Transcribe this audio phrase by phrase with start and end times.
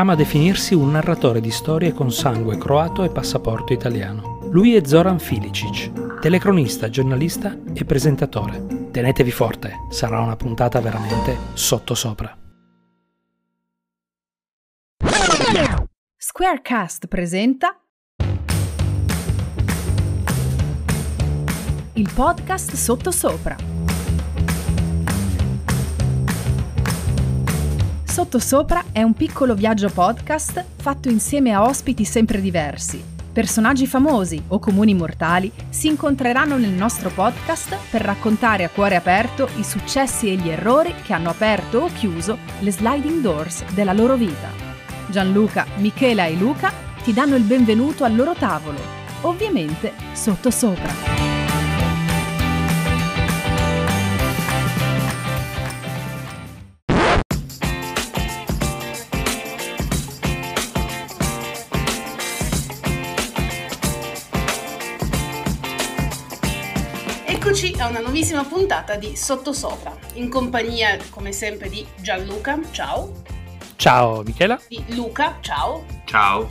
[0.00, 4.38] ama definirsi un narratore di storie con sangue croato e passaporto italiano.
[4.50, 8.88] Lui è Zoran Filicic, telecronista, giornalista e presentatore.
[8.90, 12.34] Tenetevi forte, sarà una puntata veramente sottosopra.
[16.16, 17.78] Squarecast presenta
[21.92, 23.79] il podcast Sottosopra.
[28.20, 33.02] Sottosopra è un piccolo viaggio podcast fatto insieme a ospiti sempre diversi.
[33.32, 39.48] Personaggi famosi o comuni mortali si incontreranno nel nostro podcast per raccontare a cuore aperto
[39.56, 44.16] i successi e gli errori che hanno aperto o chiuso le sliding doors della loro
[44.16, 44.50] vita.
[45.06, 46.70] Gianluca, Michela e Luca
[47.02, 48.80] ti danno il benvenuto al loro tavolo,
[49.22, 51.39] ovviamente sottosopra.
[67.90, 73.22] Una nuovissima puntata di Sottosopra, in compagnia come sempre di Gianluca, ciao,
[73.74, 74.60] Ciao Michela.
[74.68, 76.48] di Luca, ciao, Ciao.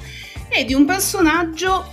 [0.50, 1.88] e di un personaggio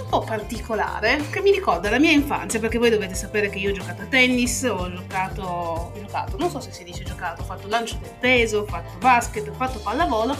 [0.00, 3.70] un po' particolare che mi ricorda la mia infanzia, perché voi dovete sapere che io
[3.70, 7.44] ho giocato a tennis, ho giocato, ho giocato, non so se si dice giocato, ho
[7.44, 10.34] fatto lancio del peso, ho fatto basket, ho fatto pallavolo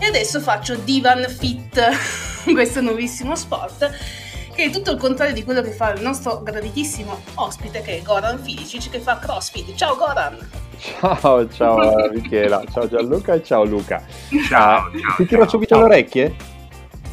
[0.00, 1.78] e adesso faccio divan fit,
[2.54, 3.90] questo nuovissimo sport
[4.58, 8.02] che è tutto il contrario di quello che fa il nostro graditissimo ospite che è
[8.02, 9.72] Goran Filicic che fa crossfit.
[9.76, 10.36] Ciao Goran!
[10.78, 14.04] Ciao, ciao Michela, ciao Gianluca e ciao Luca.
[14.48, 15.14] Ciao, ciao.
[15.16, 15.50] Ti tiro ciao.
[15.50, 15.86] subito Ciao.
[15.86, 16.34] le orecchie?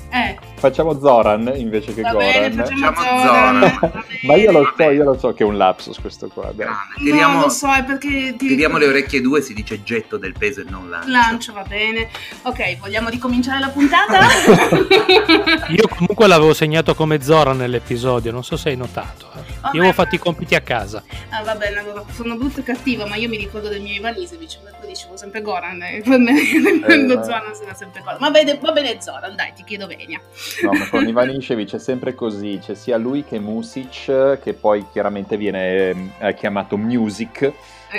[0.10, 2.32] Eh, Facciamo Zoran invece che va Goran.
[2.32, 3.60] bene, facciamo Facciamo Zoran.
[3.62, 3.80] Zoran.
[3.92, 6.46] va Ma io lo so, io lo so che è un lapsus questo qua.
[6.46, 6.56] dai.
[6.56, 6.78] Grande.
[6.98, 8.48] No, Tiriamo, lo so, è perché ti...
[8.48, 11.10] tiriamo le orecchie due, si dice getto del peso e non lancio.
[11.10, 12.10] Lancio, va bene.
[12.44, 14.20] Ok, vogliamo ricominciare la puntata?
[15.70, 19.28] Io comunque l'avevo segnato come Zora nell'episodio, non so se hai notato.
[19.36, 19.55] eh.
[19.66, 21.04] Vabbè, Io avevo fatto i compiti a casa.
[21.30, 24.60] Ah, va bene, allora sono brutta e cattiva, ma io mi ricordo del mio Ivanisevic,
[24.62, 26.18] per cui dicevo sempre Goran, e me
[27.08, 28.18] lo ma- Zoran sarà sempre Goran.
[28.20, 30.22] Ma bene, va bene Zoran, dai, ti chiedo venia.
[30.62, 35.36] No, ma con Ivanišević è sempre così, c'è sia lui che Music, che poi chiaramente
[35.36, 37.52] viene ehm, chiamato Music.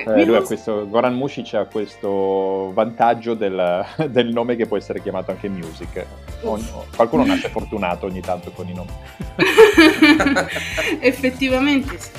[0.05, 5.01] Eh, lui ha questo, Goran Music ha questo vantaggio del, del nome che può essere
[5.01, 6.05] chiamato anche Music.
[6.43, 8.91] Ogni- qualcuno nasce fortunato ogni tanto con i nomi.
[11.01, 12.11] effettivamente sì.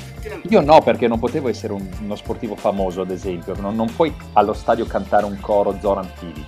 [0.48, 3.54] Io no, perché non potevo essere un- uno sportivo famoso, ad esempio.
[3.58, 6.46] Non, non puoi allo stadio cantare un coro Zoran Filicic,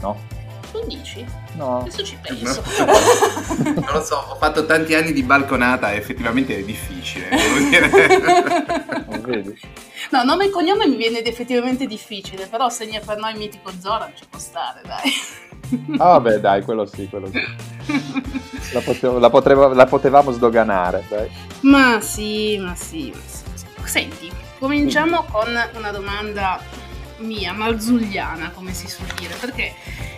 [0.00, 0.16] no?
[0.86, 1.24] Dici?
[1.54, 1.80] No.
[1.80, 2.62] Adesso ci penso.
[3.62, 9.04] Non lo so, ho fatto tanti anni di balconata e effettivamente è difficile, devo dire.
[9.08, 9.60] Non vedi?
[10.10, 14.24] no, nome e cognome mi viene effettivamente difficile, però segna per noi mitico Zoran ci
[14.28, 15.10] può stare, dai.
[15.98, 17.40] Ah, vabbè, dai, quello sì, quello sì.
[18.72, 21.30] La, potevo- la potreva- la potevamo sdoganare, dai.
[21.62, 23.44] ma sì, ma sì, ma sì.
[23.46, 23.90] ma sì.
[23.90, 26.60] Senti, cominciamo con una domanda
[27.22, 29.74] mia, marzulliana, come si suol dire, perché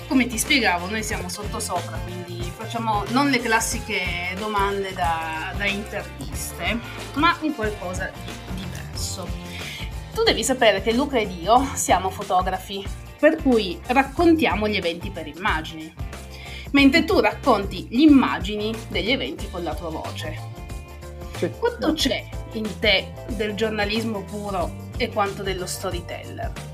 [0.08, 5.66] come ti spiegavo, noi siamo sotto sopra, quindi facciamo non le classiche domande da, da
[5.66, 6.78] interviste,
[7.14, 9.28] ma un qualcosa di diverso.
[10.12, 12.86] Tu devi sapere che Luca ed io siamo fotografi,
[13.18, 15.92] per cui raccontiamo gli eventi per immagini,
[16.72, 20.52] mentre tu racconti gli immagini degli eventi con la tua voce.
[21.36, 21.50] Sì.
[21.58, 26.73] Quanto c'è in te del giornalismo puro e quanto dello storyteller?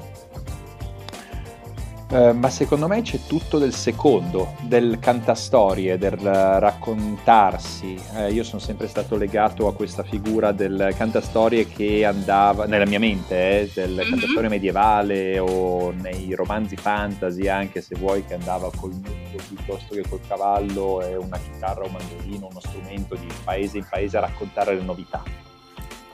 [2.12, 7.96] Eh, ma secondo me c'è tutto del secondo, del cantastorie, del raccontarsi.
[8.16, 12.98] Eh, io sono sempre stato legato a questa figura del cantastorie che andava, nella mia
[12.98, 14.10] mente, eh, del Mhm.
[14.10, 20.02] cantastorie medievale o nei romanzi fantasy anche se vuoi, che andava col muso piuttosto che
[20.08, 24.20] col cavallo e una chitarra o un mandolino, uno strumento di paese in paese a
[24.22, 25.22] raccontare le novità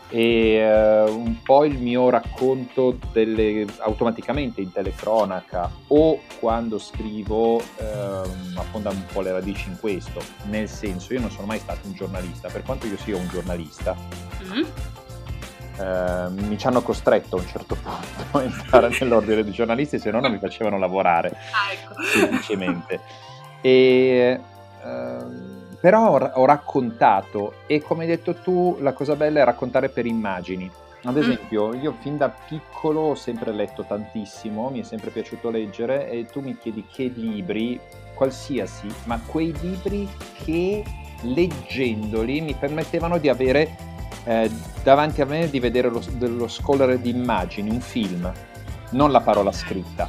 [0.09, 8.55] e eh, un po' il mio racconto delle, automaticamente in telecronaca o quando scrivo ehm,
[8.57, 11.95] affonda un po' le radici in questo, nel senso io non sono mai stato un
[11.95, 13.97] giornalista, per quanto io sia un giornalista,
[14.45, 14.63] Mm?
[15.79, 20.11] eh, mi ci hanno costretto a un certo punto a entrare nell'ordine dei giornalisti, se
[20.11, 21.95] no non mi facevano lavorare Ah, ecco.
[22.03, 23.01] semplicemente.
[23.63, 24.39] E,
[24.85, 29.89] ehm, però ho, ho raccontato e come hai detto tu la cosa bella è raccontare
[29.89, 30.71] per immagini.
[31.05, 31.19] Ad Mm.
[31.19, 36.27] esempio, io fin da piccolo ho sempre letto tantissimo, mi è sempre piaciuto leggere e
[36.27, 37.79] tu mi chiedi che libri,
[38.15, 40.09] qualsiasi, ma quei libri
[40.45, 40.83] che
[41.23, 43.77] leggendoli mi permettevano di avere
[44.25, 44.51] eh,
[44.83, 48.33] davanti a me di vedere lo, dello scolare di immagini, un film,
[48.91, 50.09] non la parola scritta.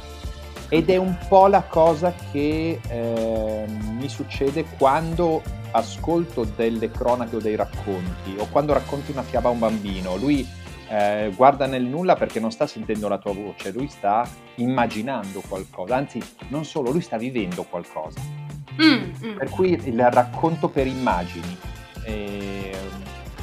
[0.70, 5.42] ed è un po' la cosa che eh, mi succede quando
[5.72, 10.16] ascolto delle cronache o dei racconti o quando racconti una fiaba a un bambino.
[10.16, 10.46] Lui
[10.88, 15.96] eh, guarda nel nulla perché non sta sentendo la tua voce, lui sta immaginando qualcosa,
[15.96, 18.20] anzi non solo, lui sta vivendo qualcosa.
[18.82, 19.36] Mm, mm.
[19.36, 21.56] Per cui il racconto per immagini
[22.02, 22.70] è,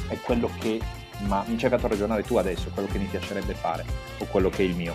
[0.08, 0.80] è quello che,
[1.26, 3.84] ma mi ci hai fatto ragionare tu adesso, quello che mi piacerebbe fare
[4.18, 4.94] o quello che è il mio.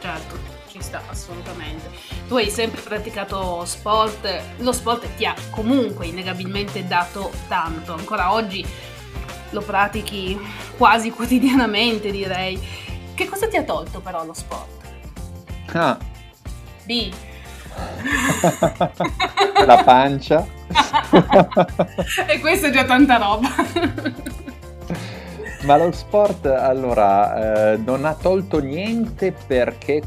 [0.00, 1.90] Certo, ci sta assolutamente.
[2.28, 8.64] Tu hai sempre praticato sport, lo sport ti ha comunque innegabilmente dato tanto, ancora oggi
[9.50, 10.38] lo pratichi
[10.76, 12.58] quasi quotidianamente direi.
[13.14, 14.86] Che cosa ti ha tolto però lo sport?
[15.72, 15.98] Ah.
[16.84, 17.12] B.
[19.66, 20.46] La pancia.
[22.26, 23.48] e questa è già tanta roba.
[25.62, 30.02] Ma lo sport allora eh, non ha tolto niente perché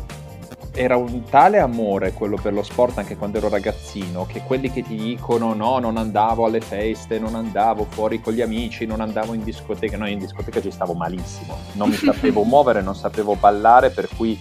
[0.74, 4.84] era un tale amore quello per lo sport anche quando ero ragazzino che quelli che
[4.84, 9.34] ti dicono no non andavo alle feste, non andavo fuori con gli amici, non andavo
[9.34, 13.90] in discoteca, no in discoteca ci stavo malissimo, non mi sapevo muovere, non sapevo ballare
[13.90, 14.40] per cui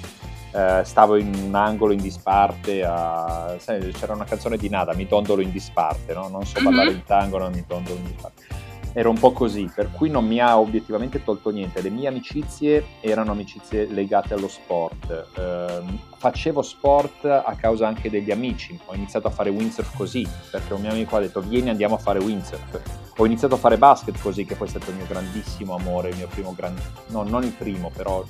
[0.53, 3.57] eh, stavo in un angolo in disparte, a...
[3.59, 6.29] Sai, c'era una canzone di Nada, mi dondolo in disparte, no?
[6.29, 6.97] non so ballare mm-hmm.
[6.97, 8.50] il tango, non mi dondolo in disparte
[8.93, 11.81] era un po' così, per cui non mi ha obiettivamente tolto niente.
[11.81, 15.29] Le mie amicizie erano amicizie legate allo sport.
[15.37, 15.83] Eh,
[16.17, 18.79] facevo sport a causa anche degli amici.
[18.87, 21.99] Ho iniziato a fare windsurf così, perché un mio amico ha detto vieni andiamo a
[21.99, 23.13] fare windsurf.
[23.17, 26.17] Ho iniziato a fare basket così, che poi è stato il mio grandissimo amore, il
[26.17, 26.81] mio primo grande...
[27.09, 28.25] no, non il primo, però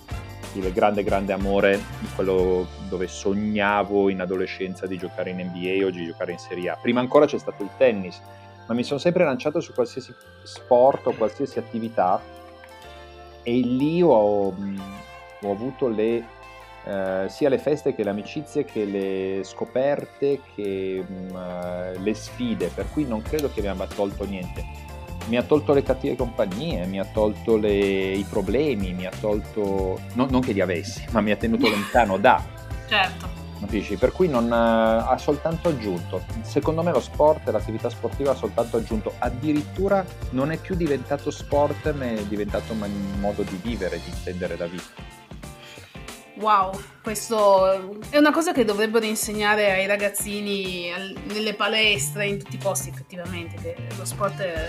[0.55, 1.81] il grande grande amore,
[2.15, 6.79] quello dove sognavo in adolescenza di giocare in NBA o di giocare in Serie A.
[6.81, 8.21] Prima ancora c'è stato il tennis
[8.71, 10.15] ma mi sono sempre lanciato su qualsiasi
[10.45, 12.23] sport o qualsiasi attività
[13.43, 16.25] e lì ho, ho avuto le,
[16.85, 22.89] eh, sia le feste che le amicizie che le scoperte che mh, le sfide, per
[22.93, 24.65] cui non credo che mi abbia tolto niente.
[25.27, 29.99] Mi ha tolto le cattive compagnie, mi ha tolto le, i problemi, mi ha tolto,
[30.15, 32.41] no, non che li avessi, ma mi ha tenuto lontano da.
[32.89, 33.97] Certo Capisci?
[33.97, 36.25] Per cui non, uh, ha soltanto aggiunto.
[36.41, 39.13] Secondo me lo sport e l'attività sportiva ha soltanto aggiunto.
[39.19, 42.89] Addirittura non è più diventato sport, ma è diventato un
[43.21, 45.20] modo di vivere, di intendere la vita.
[46.41, 46.73] Wow,
[47.03, 50.91] questo è una cosa che dovrebbero insegnare ai ragazzini
[51.25, 54.69] nelle palestre, in tutti i posti effettivamente, che lo sport è...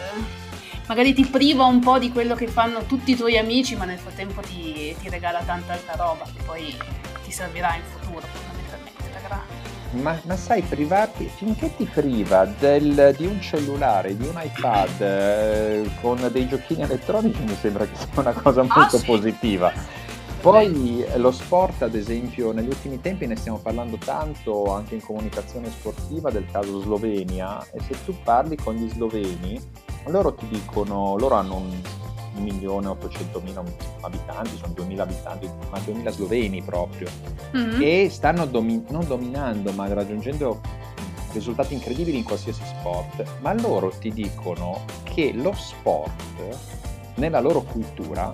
[0.88, 4.00] magari ti priva un po' di quello che fanno tutti i tuoi amici, ma nel
[4.00, 6.78] frattempo ti, ti regala tanta altra roba che poi
[7.24, 8.52] ti servirà in futuro
[9.92, 15.90] ma, ma, sai, privarti, finché ti priva del, di un cellulare, di un iPad eh,
[16.00, 19.06] con dei giochini elettronici, mi sembra che sia una cosa molto ah, sì.
[19.06, 19.74] positiva.
[20.42, 25.70] Poi lo sport, ad esempio, negli ultimi tempi ne stiamo parlando tanto anche in comunicazione
[25.70, 29.62] sportiva del caso Slovenia e se tu parli con gli sloveni,
[30.08, 31.82] loro ti dicono, loro hanno un
[32.38, 33.64] 1.800.000
[34.02, 37.08] abitanti, sono 2.000 abitanti, ma 2.000 sloveni proprio,
[37.56, 37.82] mm-hmm.
[37.82, 40.60] e stanno domi- non dominando ma raggiungendo
[41.34, 46.58] risultati incredibili in qualsiasi sport, ma loro ti dicono che lo sport
[47.16, 48.34] nella loro cultura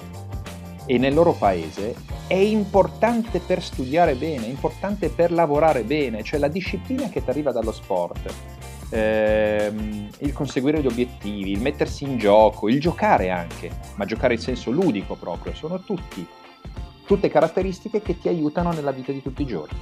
[0.88, 1.94] e nel loro paese
[2.26, 7.30] è importante per studiare bene, è importante per lavorare bene, cioè la disciplina che ti
[7.30, 8.34] arriva dallo sport
[8.90, 14.40] ehm, il conseguire gli obiettivi, il mettersi in gioco, il giocare anche, ma giocare in
[14.40, 16.26] senso ludico proprio, sono tutti,
[17.06, 19.78] tutte caratteristiche che ti aiutano nella vita di tutti i giorni.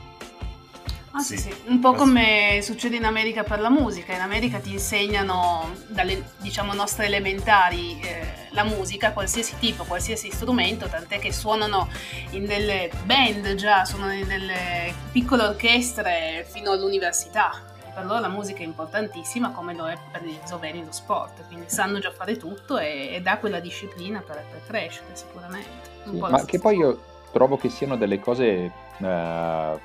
[1.18, 1.50] Ah, sì, sì.
[1.68, 4.14] Un po' come succede in America per la musica.
[4.14, 10.88] In America ti insegnano dalle diciamo nostre elementari eh, la musica, qualsiasi tipo, qualsiasi strumento,
[10.88, 11.88] tant'è che suonano
[12.32, 18.60] in delle band già, suonano in delle piccole orchestre fino all'università per loro la musica
[18.60, 22.78] è importantissima come lo è per gli sloveni lo sport, quindi sanno già fare tutto
[22.78, 25.70] e, e dà quella disciplina per, per crescere sicuramente.
[26.04, 29.80] Sì, ma che poi io trovo che siano delle cose uh,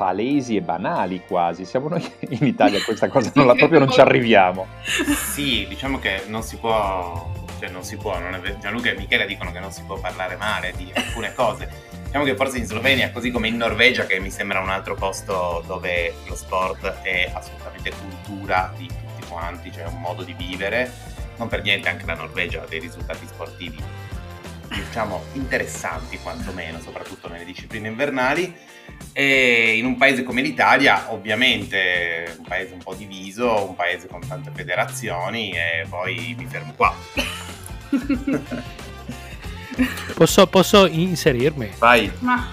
[0.00, 4.00] palesi e banali quasi, siamo noi in Italia questa cosa non la, proprio non ci
[4.00, 4.66] arriviamo.
[5.34, 9.26] Sì, diciamo che non si può, cioè non si può, non è, Gianluca e Michele
[9.26, 11.68] dicono che non si può parlare male di alcune cose.
[12.02, 15.62] Diciamo che forse in Slovenia, così come in Norvegia, che mi sembra un altro posto
[15.66, 20.90] dove lo sport è assolutamente cultura di tutti quanti, cioè un modo di vivere,
[21.36, 23.76] non per niente anche la Norvegia ha dei risultati sportivi
[24.90, 28.52] diciamo interessanti quantomeno, soprattutto nelle discipline invernali.
[29.12, 34.20] E in un paese come l'Italia, ovviamente un paese un po' diviso, un paese con
[34.26, 36.94] tante federazioni e poi mi fermo qua.
[40.14, 41.70] Posso, posso inserirmi?
[41.78, 42.12] Vai.
[42.18, 42.48] Ma...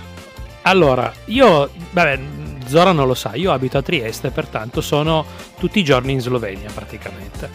[0.62, 2.20] Allora, io, vabbè,
[2.68, 5.26] Zora non lo sa, io abito a Trieste, pertanto sono
[5.58, 7.50] tutti i giorni in Slovenia praticamente.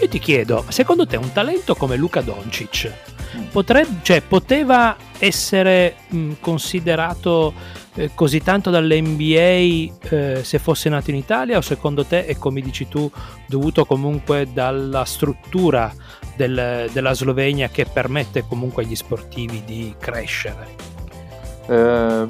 [0.00, 3.19] Io ti chiedo, secondo te un talento come Luca Doncic.
[3.50, 7.52] Potrebbe, cioè, poteva essere mh, considerato
[7.94, 12.60] eh, così tanto dall'NBA eh, se fosse nato in Italia o secondo te è come
[12.60, 13.10] dici tu
[13.46, 15.92] dovuto comunque dalla struttura
[16.36, 20.68] del, della Slovenia che permette comunque agli sportivi di crescere?
[21.66, 22.26] Eh,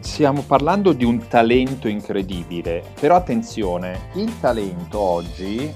[0.00, 5.70] stiamo parlando di un talento incredibile, però attenzione, il talento oggi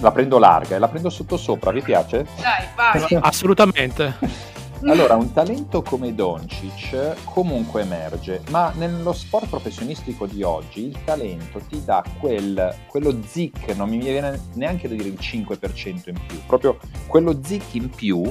[0.00, 2.26] la prendo larga e la prendo sotto sopra, vi piace?
[2.40, 3.18] Dai, vai!
[3.20, 4.50] Assolutamente!
[4.84, 11.60] Allora, un talento come Doncic comunque emerge, ma nello sport professionistico di oggi il talento
[11.68, 16.40] ti dà quel, quello zic, non mi viene neanche da dire il 5% in più,
[16.48, 18.22] proprio quello zic in più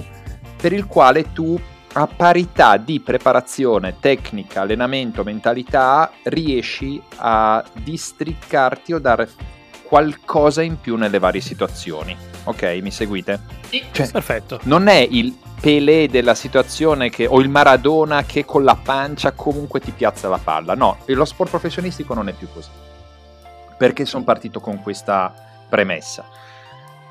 [0.58, 1.58] per il quale tu
[1.94, 9.30] a parità di preparazione, tecnica, allenamento, mentalità, riesci a districcarti o dare
[9.92, 12.16] qualcosa in più nelle varie situazioni.
[12.46, 13.42] Ok, mi seguite?
[13.68, 14.62] Sì, cioè, perfetto.
[14.64, 19.82] Non è il Pelé della situazione che, o il Maradona che con la pancia comunque
[19.82, 20.76] ti piazza la palla.
[20.76, 22.70] No, lo sport professionistico non è più così.
[23.78, 25.34] Perché sono partito con questa
[25.68, 26.24] premessa.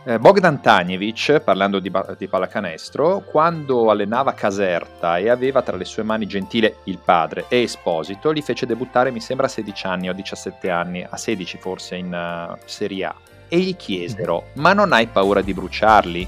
[0.03, 6.03] Eh, Bogdan Tanjevic, parlando di, di, pallacanestro, quando allenava Caserta e aveva tra le sue
[6.03, 10.15] mani Gentile il padre e Esposito, li fece debuttare mi sembra a 16 anni o
[10.15, 13.15] 17 anni, a 16 forse in uh, Serie A.
[13.47, 16.27] E gli chiesero, ma non hai paura di bruciarli?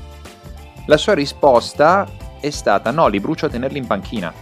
[0.84, 2.06] La sua risposta
[2.40, 4.34] è stata, no, li brucio a tenerli in panchina.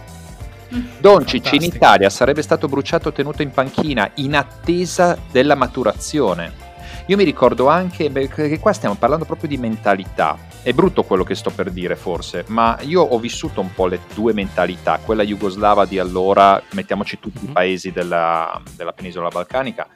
[0.75, 0.85] Mm.
[0.99, 6.70] Doncic in Italia sarebbe stato bruciato tenuto in panchina in attesa della maturazione
[7.11, 10.37] io mi ricordo anche, perché qua stiamo parlando proprio di mentalità.
[10.63, 13.99] È brutto quello che sto per dire forse, ma io ho vissuto un po' le
[14.13, 17.51] due mentalità, quella jugoslava di allora, mettiamoci tutti i mhm.
[17.51, 19.89] paesi della, della penisola balcanica,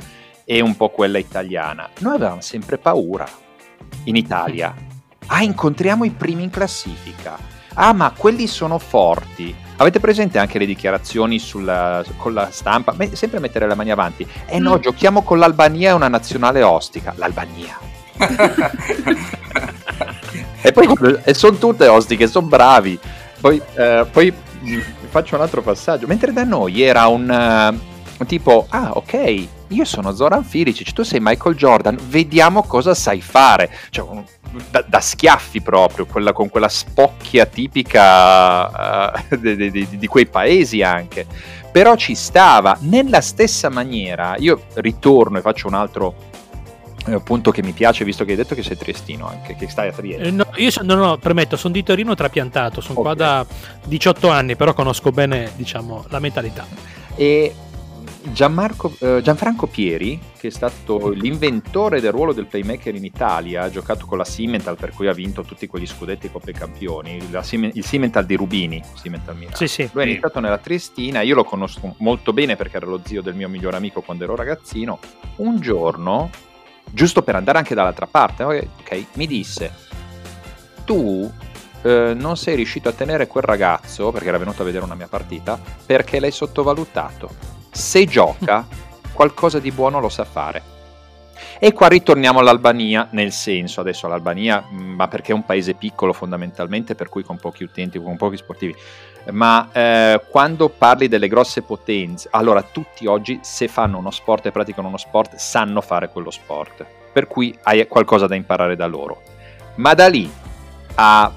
[0.43, 1.89] e un po' quella italiana.
[1.99, 3.25] Noi avevamo sempre paura
[4.03, 4.75] in Italia.
[5.27, 7.54] Ah, incontriamo i primi in classifica.
[7.75, 9.53] Ah, ma quelli sono forti.
[9.77, 12.93] Avete presente anche le dichiarazioni sulla, con la stampa?
[12.93, 14.25] Beh, sempre mettere le mani avanti.
[14.45, 14.81] Eh no, mm.
[14.81, 17.13] giochiamo con l'Albania, è una nazionale ostica.
[17.17, 17.77] L'Albania.
[20.61, 20.87] e poi
[21.23, 22.97] e sono tutte ostiche, sono bravi.
[23.41, 24.33] Poi, eh, poi,
[25.09, 26.07] faccio un altro passaggio.
[26.07, 27.77] Mentre da noi era un
[28.17, 33.21] uh, tipo, ah ok, io sono Zoran Filicic, tu sei Michael Jordan, vediamo cosa sai
[33.21, 33.69] fare.
[33.89, 34.23] Cioè,
[34.69, 40.81] da, da, schiaffi proprio, quella, con quella spocchia tipica uh, di, di, di, quei paesi
[40.81, 41.25] anche.
[41.71, 44.35] Però ci stava nella stessa maniera.
[44.37, 46.15] Io ritorno e faccio un altro
[47.07, 49.89] eh, punto che mi piace, visto che hai detto che sei triestino anche, che stai
[49.89, 50.23] a Trieste.
[50.23, 53.15] Eh, no, io no, no, premetto, sono di Torino trapiantato, sono okay.
[53.15, 53.45] qua da
[53.85, 56.65] 18 anni, però conosco bene, diciamo, la mentalità.
[57.15, 57.53] E
[58.99, 64.05] eh, Gianfranco Pieri, che è stato l'inventore del ruolo del playmaker in Italia, ha giocato
[64.05, 68.25] con la Simmental per cui ha vinto tutti quegli scudetti Coppe Campioni, Sim- il Simmental
[68.25, 69.55] di Rubini, Simmental Milano.
[69.55, 69.89] Sì, sì.
[69.91, 73.35] Lui è iniziato nella Triestina, io lo conosco molto bene perché era lo zio del
[73.35, 74.99] mio migliore amico quando ero ragazzino.
[75.37, 76.29] Un giorno,
[76.91, 79.71] giusto per andare anche dall'altra parte, ok, mi disse,
[80.83, 81.31] tu
[81.83, 85.07] eh, non sei riuscito a tenere quel ragazzo, perché era venuto a vedere una mia
[85.07, 88.65] partita, perché l'hai sottovalutato se gioca,
[89.11, 90.73] qualcosa di buono lo sa fare.
[91.59, 96.13] E qua ritorniamo all'Albania, nel senso, adesso l'Albania, mm, ma perché è un paese piccolo
[96.13, 98.73] fondamentalmente, per cui con pochi utenti, con pochi sportivi,
[99.31, 104.51] ma eh, quando parli delle grosse potenze, allora tutti oggi se fanno uno sport e
[104.51, 109.21] praticano uno sport sanno fare quello sport, per cui hai qualcosa da imparare da loro.
[109.75, 110.31] Ma da lì
[110.95, 111.29] a...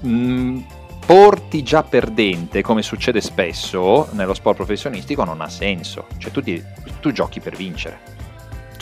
[0.00, 0.60] Mh, mm,
[1.04, 6.06] porti già perdente, come succede spesso nello sport professionistico, non ha senso.
[6.18, 6.62] Cioè tu, ti,
[7.00, 8.20] tu giochi per vincere.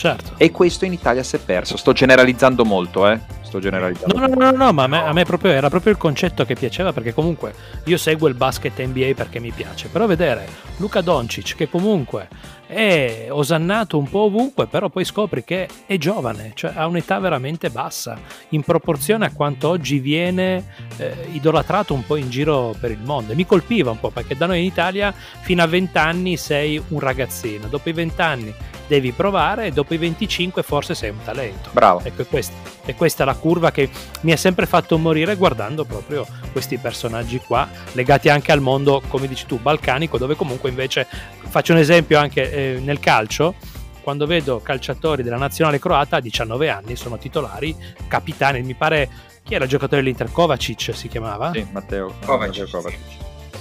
[0.01, 0.33] Certo.
[0.37, 1.77] E questo in Italia si è perso.
[1.77, 3.19] Sto generalizzando molto, eh.
[3.41, 4.17] Sto generalizzando.
[4.17, 6.55] No, no, no, no, ma a me, a me proprio, era proprio il concetto che
[6.55, 9.89] piaceva perché comunque io seguo il basket NBA perché mi piace.
[9.89, 10.47] Però vedere
[10.77, 12.27] Luca Doncic che comunque
[12.71, 17.69] è osannato un po' ovunque, però poi scopri che è giovane, cioè ha un'età veramente
[17.69, 18.17] bassa,
[18.49, 20.63] in proporzione a quanto oggi viene
[20.95, 23.33] eh, idolatrato un po' in giro per il mondo.
[23.33, 26.81] E mi colpiva un po' perché da noi in Italia fino a 20 anni sei
[26.89, 28.53] un ragazzino, dopo i 20 anni
[28.91, 31.69] devi provare e dopo i 25 forse sei un talento.
[31.71, 32.01] Bravo.
[32.03, 33.89] Ecco, è questa, è questa la curva che
[34.21, 39.29] mi ha sempre fatto morire guardando proprio questi personaggi qua, legati anche al mondo, come
[39.29, 41.07] dici tu, balcanico, dove comunque invece,
[41.51, 43.55] faccio un esempio anche eh, nel calcio,
[44.01, 47.75] quando vedo calciatori della nazionale croata a 19 anni, sono titolari,
[48.07, 49.09] capitani, mi pare
[49.43, 51.51] chi era il giocatore dell'Inter Kovacic si chiamava?
[51.53, 52.69] Sì, Matteo Kovacic.
[52.69, 52.99] Kovacic.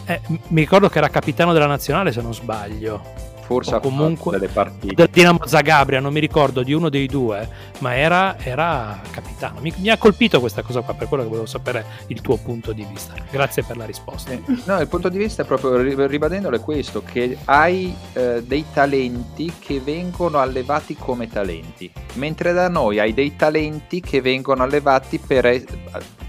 [0.06, 4.46] Eh, mi ricordo che era capitano della nazionale se non sbaglio forse o comunque delle
[4.46, 4.94] partite.
[4.94, 9.58] Del Dinamo Zagabria, non mi ricordo di uno dei due, ma era, era capitano.
[9.60, 12.72] Mi, mi, ha colpito questa cosa qua, per quello che volevo sapere il tuo punto
[12.72, 13.12] di vista.
[13.28, 14.30] Grazie per la risposta.
[14.30, 18.66] Eh, no, il punto di vista è proprio ribadendolo è questo, che hai eh, dei
[18.72, 25.18] talenti che vengono allevati come talenti, mentre da noi hai dei talenti che vengono allevati
[25.18, 25.64] per,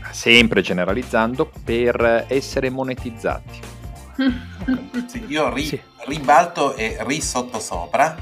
[0.09, 3.70] sempre generalizzando, per essere monetizzati.
[5.07, 5.81] Sì, io ri, sì.
[6.05, 8.15] ribalto e risottosopra.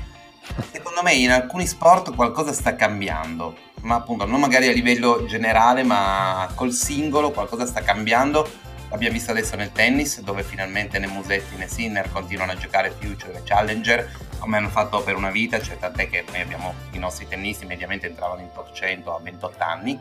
[0.72, 5.84] Secondo me in alcuni sport qualcosa sta cambiando, ma appunto non magari a livello generale,
[5.84, 8.68] ma col singolo qualcosa sta cambiando.
[8.90, 13.38] L'abbiamo visto adesso nel tennis, dove finalmente né Musetti né Sinner continuano a giocare Future
[13.38, 17.28] e Challenger, come hanno fatto per una vita, cioè tant'è che noi abbiamo i nostri
[17.28, 20.00] tennisti mediamente entravano in top 100 a 28 anni.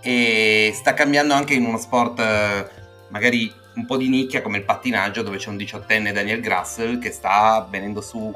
[0.00, 2.68] E sta cambiando anche in uno sport eh,
[3.10, 7.10] magari un po' di nicchia come il pattinaggio dove c'è un diciottenne Daniel Grassel che
[7.10, 8.34] sta venendo su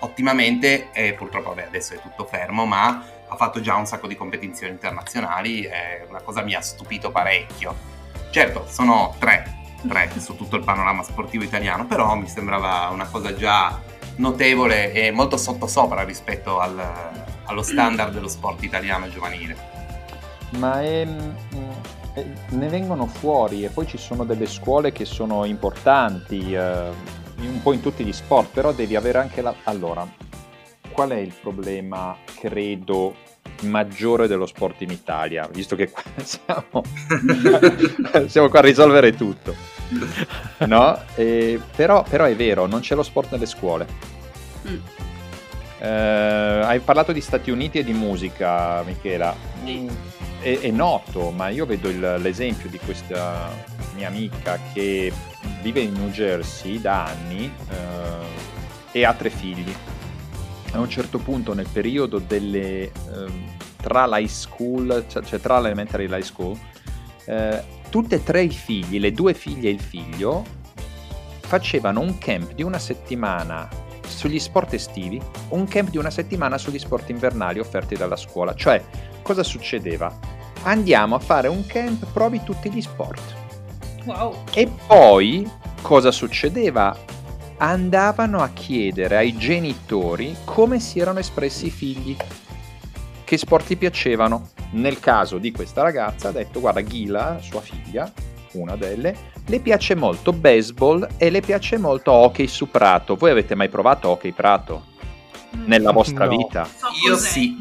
[0.00, 4.16] ottimamente e purtroppo vabbè, adesso è tutto fermo ma ha fatto già un sacco di
[4.16, 7.92] competizioni internazionali e una cosa mi ha stupito parecchio.
[8.30, 13.34] Certo sono tre, tre su tutto il panorama sportivo italiano però mi sembrava una cosa
[13.34, 13.80] già
[14.16, 16.80] notevole e molto sottosopra rispetto al,
[17.44, 19.72] allo standard dello sport italiano giovanile.
[20.58, 21.06] Ma è
[22.50, 26.88] ne vengono fuori e poi ci sono delle scuole che sono importanti eh,
[27.38, 29.54] un po' in tutti gli sport, però devi avere anche la...
[29.64, 30.06] Allora,
[30.92, 33.14] qual è il problema, credo,
[33.62, 35.48] maggiore dello sport in Italia?
[35.52, 36.82] Visto che qua siamo,
[38.28, 39.54] siamo qua a risolvere tutto.
[40.66, 40.98] No?
[41.16, 43.86] E, però, però, è vero, non c'è lo sport nelle scuole.
[44.68, 44.78] Mm.
[45.84, 49.34] Eh, hai parlato di Stati Uniti e di musica, Michela.
[49.64, 49.88] Mm
[50.44, 53.50] è, è noto, ma io vedo il, l'esempio di questa
[53.94, 55.10] mia amica che
[55.62, 59.74] vive in New Jersey da anni eh, e ha tre figli.
[60.72, 62.92] A un certo punto nel periodo delle, eh,
[63.80, 66.58] tra l'high school, cioè, cioè tra l'elementary e l'high school,
[67.24, 70.44] eh, tutte e tre i figli, le due figlie e il figlio,
[71.40, 73.66] facevano un camp di una settimana
[74.06, 78.54] sugli sport estivi, un camp di una settimana sugli sport invernali offerti dalla scuola.
[78.54, 78.82] Cioè,
[79.22, 80.42] cosa succedeva?
[80.64, 83.20] andiamo a fare un camp, provi tutti gli sport.
[84.04, 84.44] Wow.
[84.52, 86.96] E poi cosa succedeva?
[87.58, 92.16] Andavano a chiedere ai genitori come si erano espressi i figli,
[93.24, 94.50] che sport ti piacevano.
[94.72, 98.10] Nel caso di questa ragazza ha detto guarda Ghila, sua figlia,
[98.54, 99.14] una delle,
[99.46, 103.16] le piace molto baseball e le piace molto hockey su prato.
[103.16, 104.92] Voi avete mai provato hockey prato?
[105.66, 106.36] Nella vostra no.
[106.36, 106.64] vita?
[106.64, 107.56] So io sì,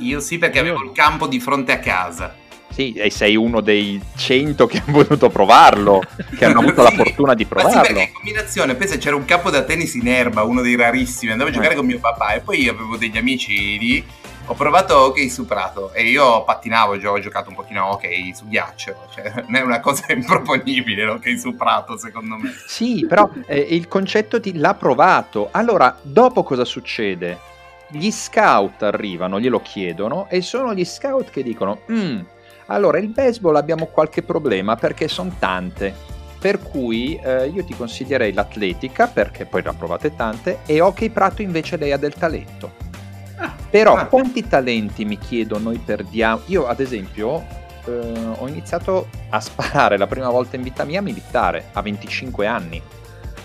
[0.00, 2.34] io sì perché avevo il campo di fronte a casa.
[2.70, 6.02] Sì, e sei uno dei cento che hanno voluto provarlo,
[6.36, 7.78] che hanno avuto sì, la fortuna di provarlo.
[7.78, 10.76] Ma sì, perché in combinazione, pensa c'era un campo da tennis in erba, uno dei
[10.76, 11.76] rarissimi, andavo a giocare eh.
[11.76, 14.04] con mio papà e poi avevo degli amici lì
[14.48, 18.48] ho provato hockey su prato e io pattinavo, ho giocato un pochino a hockey su
[18.48, 22.52] ghiaccio, cioè non è una cosa improponibile l'hockey su prato secondo me.
[22.66, 27.38] Sì, però eh, il concetto di l'ha provato, allora dopo cosa succede?
[27.90, 32.20] Gli scout arrivano, glielo chiedono e sono gli scout che dicono mm,
[32.70, 36.16] allora, il baseball abbiamo qualche problema perché sono tante.
[36.38, 41.42] Per cui eh, io ti consiglierei l'atletica, perché poi ne provate tante, e hockey prato
[41.42, 42.87] invece lei ha del talento.
[43.70, 44.06] Però ah.
[44.06, 46.42] quanti talenti mi chiedo noi perdiamo?
[46.46, 47.44] Io ad esempio
[47.86, 52.82] eh, ho iniziato a sparare la prima volta in vita mia militare a 25 anni.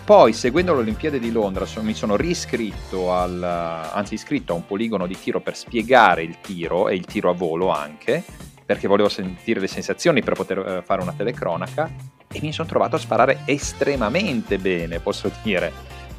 [0.03, 4.65] Poi, seguendo le Olimpiadi di Londra, so, mi sono riscritto al, anzi iscritto a un
[4.65, 8.23] poligono di tiro per spiegare il tiro e il tiro a volo anche
[8.65, 11.91] perché volevo sentire le sensazioni per poter uh, fare una telecronaca
[12.31, 15.71] e mi sono trovato a sparare estremamente bene, posso dire.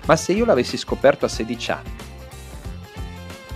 [0.07, 1.91] Ma se io l'avessi scoperto a 16 anni,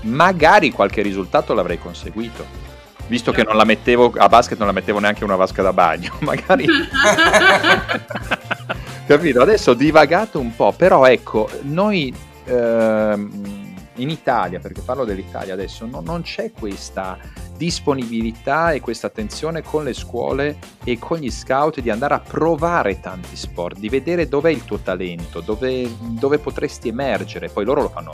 [0.02, 2.66] magari qualche risultato l'avrei conseguito.
[3.06, 6.12] Visto che non la mettevo a basket, non la mettevo neanche una vasca da bagno,
[6.20, 6.66] magari.
[9.06, 9.40] Capito?
[9.40, 15.87] Adesso ho divagato un po', però ecco, noi ehm, in Italia, perché parlo dell'Italia adesso,
[15.87, 17.18] no, non c'è questa
[17.56, 23.00] disponibilità e questa attenzione con le scuole e con gli scout di andare a provare
[23.00, 27.48] tanti sport, di vedere dov'è il tuo talento, dove, dove potresti emergere.
[27.48, 28.12] Poi loro lo fanno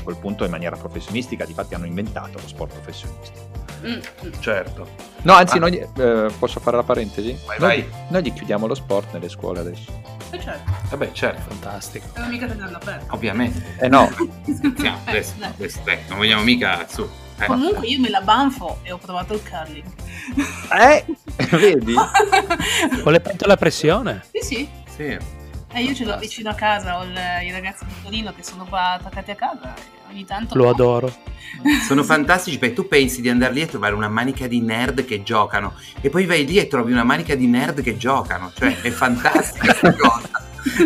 [0.00, 3.48] a quel punto in maniera professionistica, difatti hanno inventato lo sport professionistico.
[3.86, 4.00] Mm.
[4.40, 4.88] Certo.
[5.22, 5.60] No, anzi, ah.
[5.60, 7.38] noi, eh, posso fare la parentesi?
[7.46, 8.06] Vai, noi, vai.
[8.08, 10.18] noi gli chiudiamo lo sport nelle scuole adesso.
[10.30, 10.70] Eh certo.
[10.90, 11.40] Vabbè, eh certo.
[11.48, 12.06] Fantastico.
[12.16, 13.14] Non mica tenendo aperto.
[13.14, 13.76] Ovviamente.
[13.78, 14.10] Eh no.
[14.16, 17.08] no adesso, adesso, eh, non vogliamo mica su.
[17.38, 17.46] Eh.
[17.46, 19.86] Comunque io me la banfo e ho provato il curling.
[20.78, 21.04] Eh,
[21.56, 21.94] vedi?
[23.02, 24.24] Con le pentole a pressione?
[24.30, 24.68] Sì, sì.
[24.94, 25.38] Sì.
[25.72, 28.64] Eh, io ce l'ho vicino a casa, ho il- i ragazzi di Torino che sono
[28.64, 29.74] qua attaccati a casa
[30.10, 30.56] ogni tanto...
[30.56, 31.12] Lo adoro.
[31.86, 35.22] Sono fantastici perché tu pensi di andare lì e trovare una manica di nerd che
[35.22, 38.90] giocano e poi vai lì e trovi una manica di nerd che giocano, cioè è
[38.90, 40.28] fantastica questa cosa.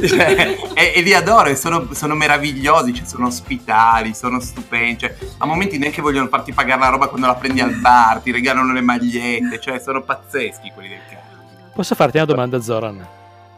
[0.07, 5.17] Cioè, e, e li adoro e sono, sono meravigliosi, cioè, sono ospitali, sono stupendi, cioè,
[5.39, 8.73] a momenti neanche vogliono farti pagare la roba quando la prendi al bar, ti regalano
[8.73, 11.73] le magliette, cioè sono pazzeschi quelli del cazzo.
[11.75, 13.07] Posso farti una domanda, Zoran?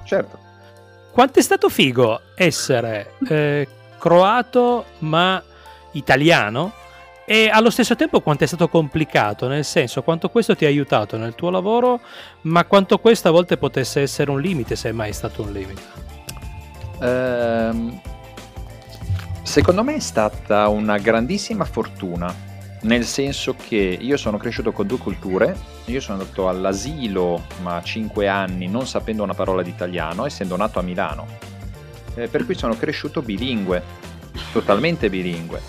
[0.04, 0.38] Certo.
[1.16, 3.66] Quanto è stato figo essere eh,
[3.98, 5.42] croato ma
[5.92, 6.74] italiano
[7.24, 11.16] e allo stesso tempo quanto è stato complicato, nel senso quanto questo ti ha aiutato
[11.16, 12.00] nel tuo lavoro,
[12.42, 15.82] ma quanto questo a volte potesse essere un limite, se è mai stato un limite.
[17.00, 17.98] Ehm,
[19.42, 22.30] secondo me è stata una grandissima fortuna,
[22.86, 27.82] nel senso che io sono cresciuto con due culture, io sono andato all'asilo ma a
[27.82, 31.26] 5 anni non sapendo una parola di italiano, essendo nato a Milano,
[32.14, 33.82] Eh, per cui sono cresciuto bilingue,
[34.52, 35.60] totalmente bilingue.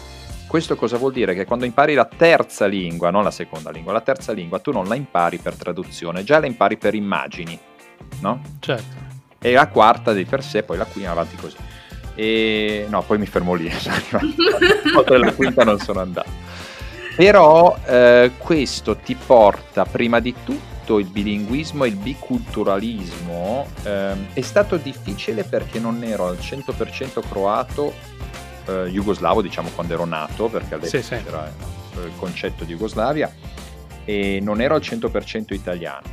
[0.47, 1.33] Questo cosa vuol dire?
[1.33, 4.87] Che quando impari la terza lingua, non la seconda lingua, la terza lingua, tu non
[4.87, 7.59] la impari per traduzione, già la impari per immagini,
[8.21, 8.41] no?
[8.59, 8.95] Certo.
[9.41, 11.57] e la quarta di per sé, poi la quinta avanti così.
[12.15, 13.69] E no, poi mi fermo lì,
[14.95, 16.46] oltre la quinta non sono andato.
[17.17, 23.65] Però eh, questo ti porta prima di tutto il bilinguismo e il biculturalismo.
[23.83, 27.91] ehm, è stato difficile perché non ero al 100% croato,
[28.67, 31.23] eh, jugoslavo, diciamo quando ero nato, perché all'epoca Sì, sì.
[31.23, 33.33] c'era eh, il concetto di Jugoslavia,
[34.05, 36.05] e non ero al 100% italiano.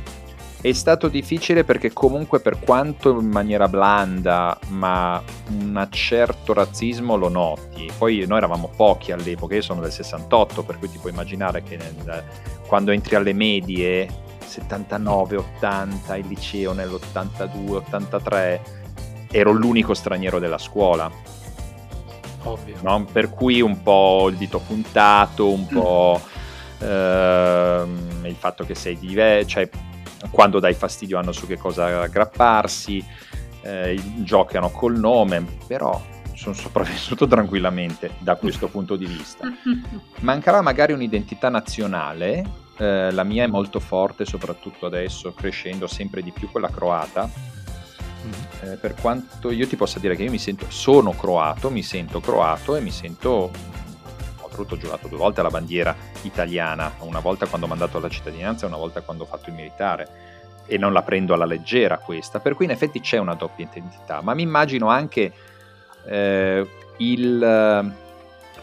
[0.61, 7.29] È stato difficile perché comunque per quanto in maniera blanda, ma un certo razzismo lo
[7.29, 7.91] noti.
[7.95, 11.77] Poi noi eravamo pochi all'epoca, io sono del 68, per cui ti puoi immaginare che
[11.77, 12.23] nel-
[12.65, 14.07] quando entri alle medie,
[14.43, 18.61] 79, 80, il liceo nell'82, 83,
[19.31, 21.11] ero l'unico straniero della scuola
[22.43, 22.77] Ovvio.
[22.81, 23.05] no?
[23.11, 26.21] per cui un po' il dito puntato, un po'
[26.79, 29.69] ehm, il fatto che sei diverso, cioè
[30.29, 33.03] quando dai fastidio hanno su che cosa aggrapparsi,
[33.61, 36.01] eh, giocano col nome, però
[36.33, 39.47] sono sopravvissuto tranquillamente da questo punto di vista.
[40.21, 42.43] Mancava magari un'identità nazionale,
[42.77, 47.53] eh, la mia è molto forte, soprattutto adesso, crescendo sempre di più quella croata,
[48.25, 48.31] Mm.
[48.61, 52.19] eh, per quanto io ti possa dire che io mi sento, sono croato, mi sento
[52.19, 53.51] croato e mi sento,
[54.55, 58.65] oltretutto ho giurato due volte alla bandiera italiana, una volta quando ho mandato la cittadinanza
[58.65, 60.07] e una volta quando ho fatto il militare.
[60.67, 64.21] E non la prendo alla leggera questa, per cui in effetti c'è una doppia identità,
[64.21, 65.31] ma mi immagino anche
[66.07, 67.91] eh, il eh,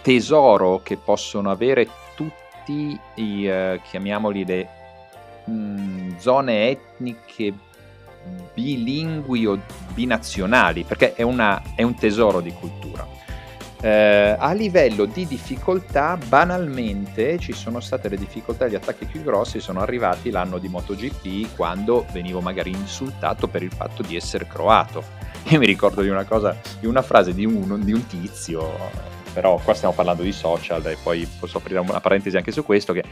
[0.02, 4.68] tesoro che possono avere tutti i, eh, chiamiamoli le
[5.44, 7.55] mh, zone etniche
[8.55, 9.61] bilingui o
[9.94, 13.07] binazionali, perché è, una- è un tesoro di cultura.
[13.85, 19.59] Eh, a livello di difficoltà, banalmente ci sono state le difficoltà, gli attacchi più grossi
[19.59, 25.03] sono arrivati l'anno di MotoGP quando venivo magari insultato per il fatto di essere croato.
[25.49, 28.71] Io mi ricordo di una cosa, di una frase di un, di un tizio,
[29.33, 32.92] però qua stiamo parlando di social e poi posso aprire una parentesi anche su questo,
[32.92, 33.03] che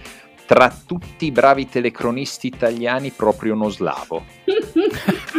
[0.47, 4.25] tra tutti i bravi telecronisti italiani proprio uno slavo.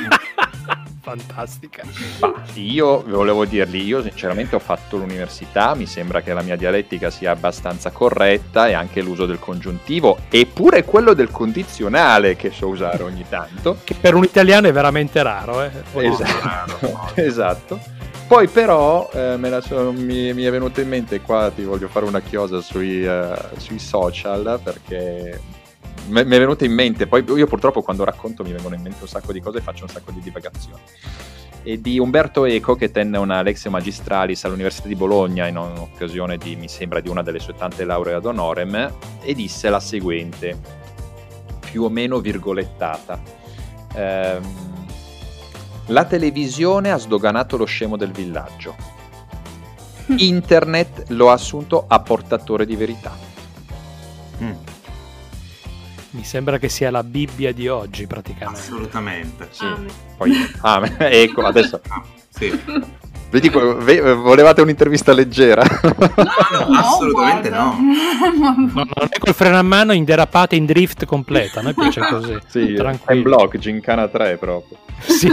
[1.01, 1.83] Fantastica.
[2.19, 7.09] Ma io volevo dirgli, io sinceramente ho fatto l'università, mi sembra che la mia dialettica
[7.09, 13.01] sia abbastanza corretta e anche l'uso del congiuntivo, eppure quello del condizionale che so usare
[13.01, 13.77] ogni tanto.
[13.83, 15.71] Che per un italiano è veramente raro, eh.
[15.91, 16.29] Voglio dire.
[16.29, 17.79] Esatto, esatto.
[18.27, 21.89] Poi però eh, me la so- mi, mi è venuto in mente, qua ti voglio
[21.89, 25.41] fare una chiosa sui, eh, sui social perché
[26.11, 29.07] mi è venuto in mente, poi io purtroppo quando racconto mi vengono in mente un
[29.07, 30.81] sacco di cose e faccio un sacco di divagazioni.
[31.63, 36.55] E di Umberto Eco che tenne una Lexio Magistralis all'Università di Bologna in occasione di,
[36.55, 40.59] mi sembra, di una delle sue tante lauree ad honorem e disse la seguente,
[41.59, 43.21] più o meno virgolettata.
[43.93, 44.79] Ehm,
[45.87, 48.75] la televisione ha sdoganato lo scemo del villaggio.
[50.07, 53.15] Internet lo ha assunto a portatore di verità.
[54.41, 54.51] Mm,
[56.11, 58.59] Mi sembra che sia la Bibbia di oggi, praticamente.
[58.59, 59.47] assolutamente.
[59.51, 59.63] Sì.
[59.65, 59.87] Amen.
[60.17, 62.49] Poi, ah, ecco, adesso Ah, sì.
[63.29, 65.63] vedi, ve- volevate un'intervista leggera?
[65.63, 67.77] no, assolutamente no.
[68.31, 72.01] No, non è col freno a mano in derapata in drift completa, a me piace
[72.09, 72.37] così.
[72.47, 73.21] sì, tranquillo.
[73.23, 74.77] block, Gincana 3 proprio.
[74.99, 75.29] Sì.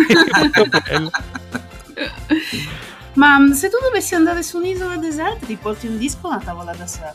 [3.14, 6.38] Ma mm, se tu dovessi andare su un'isola deserta ti porti un disco o una
[6.38, 7.14] tavola da surf?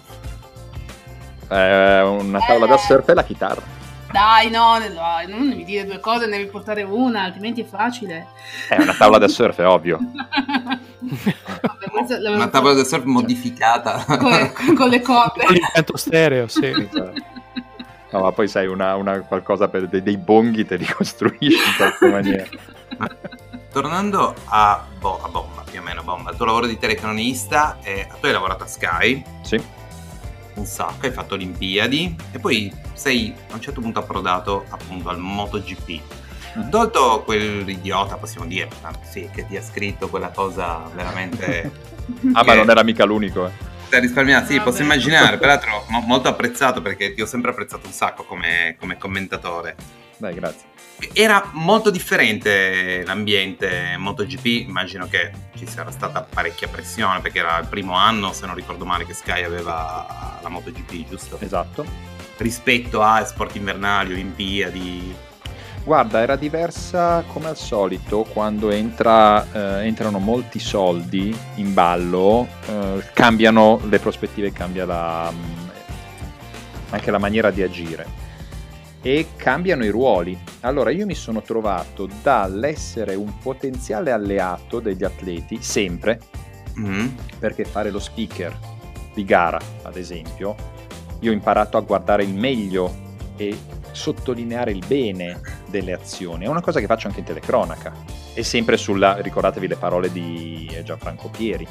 [1.47, 3.81] Eh, una tavola da surf e la chitarra.
[4.11, 8.27] Dai, no, dai, non mi dire due cose, ne devi portare una, altrimenti è facile.
[8.69, 9.97] È una tavola da surf, è ovvio.
[12.03, 14.03] Una tavola da surf modificata.
[14.05, 15.45] con, con le corde.
[15.47, 16.71] L'impianto stereo, sì.
[18.11, 21.75] No, ma poi sai, una, una qualcosa per dei, dei bonghi te li costruisci in
[21.75, 22.45] qualche maniera.
[23.71, 28.07] Tornando a, Bo- a Bomba, più o meno Bomba, il tuo lavoro di telecronista, eh,
[28.19, 29.59] tu hai lavorato a Sky Sì,
[30.55, 35.19] un sacco, hai fatto Olimpiadi e poi sei a un certo punto approdato appunto al
[35.19, 36.01] MotoGP.
[36.55, 36.69] Mhm.
[36.69, 38.69] Tolto quell'idiota, possiamo dire,
[39.09, 41.91] sì, che ti ha scritto quella cosa veramente
[42.33, 43.99] Ah, ma non era mica l'unico, eh.
[43.99, 44.69] risparmiare, sì, Vabbè.
[44.69, 48.97] posso immaginare, peraltro mo- molto apprezzato perché ti ho sempre apprezzato un sacco come, come
[48.97, 49.75] commentatore.
[50.17, 50.72] Dai, grazie.
[51.11, 57.67] Era molto differente l'ambiente MotoGP, immagino che ci sarà stata parecchia pressione perché era il
[57.67, 61.37] primo anno, se non ricordo male, che Sky aveva la MotoGP, giusto?
[61.39, 61.85] Esatto.
[62.37, 65.15] Rispetto a sport invernali, Olimpiadi.
[65.83, 73.03] Guarda, era diversa come al solito quando entra, eh, entrano molti soldi in ballo, eh,
[73.13, 75.69] cambiano le prospettive, cambia la, mm,
[76.91, 78.22] anche la maniera di agire
[79.03, 80.35] e cambiano i ruoli.
[80.61, 86.19] Allora io mi sono trovato dall'essere un potenziale alleato degli atleti, sempre,
[86.79, 87.07] Mm.
[87.37, 88.57] perché fare lo speaker
[89.13, 90.55] di gara, ad esempio,
[91.19, 92.91] io ho imparato a guardare il meglio
[93.37, 93.55] e
[93.91, 95.39] sottolineare il bene
[95.69, 96.45] delle azioni.
[96.45, 97.93] È una cosa che faccio anche in telecronaca.
[98.33, 101.67] E sempre sulla, ricordatevi le parole di Gianfranco Pieri.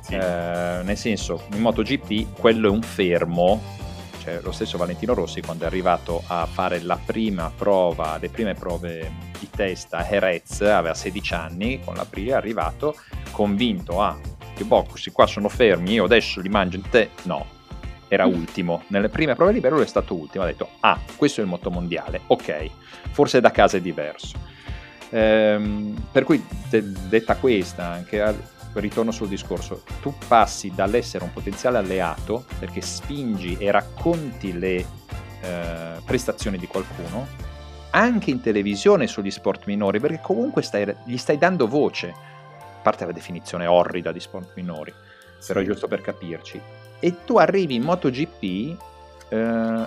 [0.00, 0.14] Sì.
[0.14, 3.60] Eh, nel senso, in MotoGP quello è un fermo.
[4.20, 8.52] Cioè, lo stesso Valentino Rossi, quando è arrivato a fare la prima prova, le prime
[8.52, 12.94] prove di testa a Jerez, aveva 16 anni, con la Aprilia è arrivato
[13.32, 14.18] convinto a
[14.54, 17.10] che boh, questi qua sono fermi, io adesso li mangio in te.
[17.22, 17.46] No,
[18.08, 18.82] era ultimo.
[18.88, 20.44] Nelle prime prove libere lui è stato ultimo.
[20.44, 22.70] Ha detto, ah, questo è il motomondiale, ok,
[23.12, 24.36] forse da casa è diverso.
[25.10, 28.42] Ehm, per cui, de- detta questa, anche al-
[28.74, 34.86] ritorno sul discorso, tu passi dall'essere un potenziale alleato, perché spingi e racconti le
[35.42, 37.26] eh, prestazioni di qualcuno,
[37.90, 43.04] anche in televisione sugli sport minori, perché comunque stai- gli stai dando voce, a parte
[43.04, 44.92] la definizione orrida di sport minori,
[45.44, 46.60] però è giusto per capirci.
[47.00, 48.76] E tu arrivi in MotoGP
[49.30, 49.86] eh,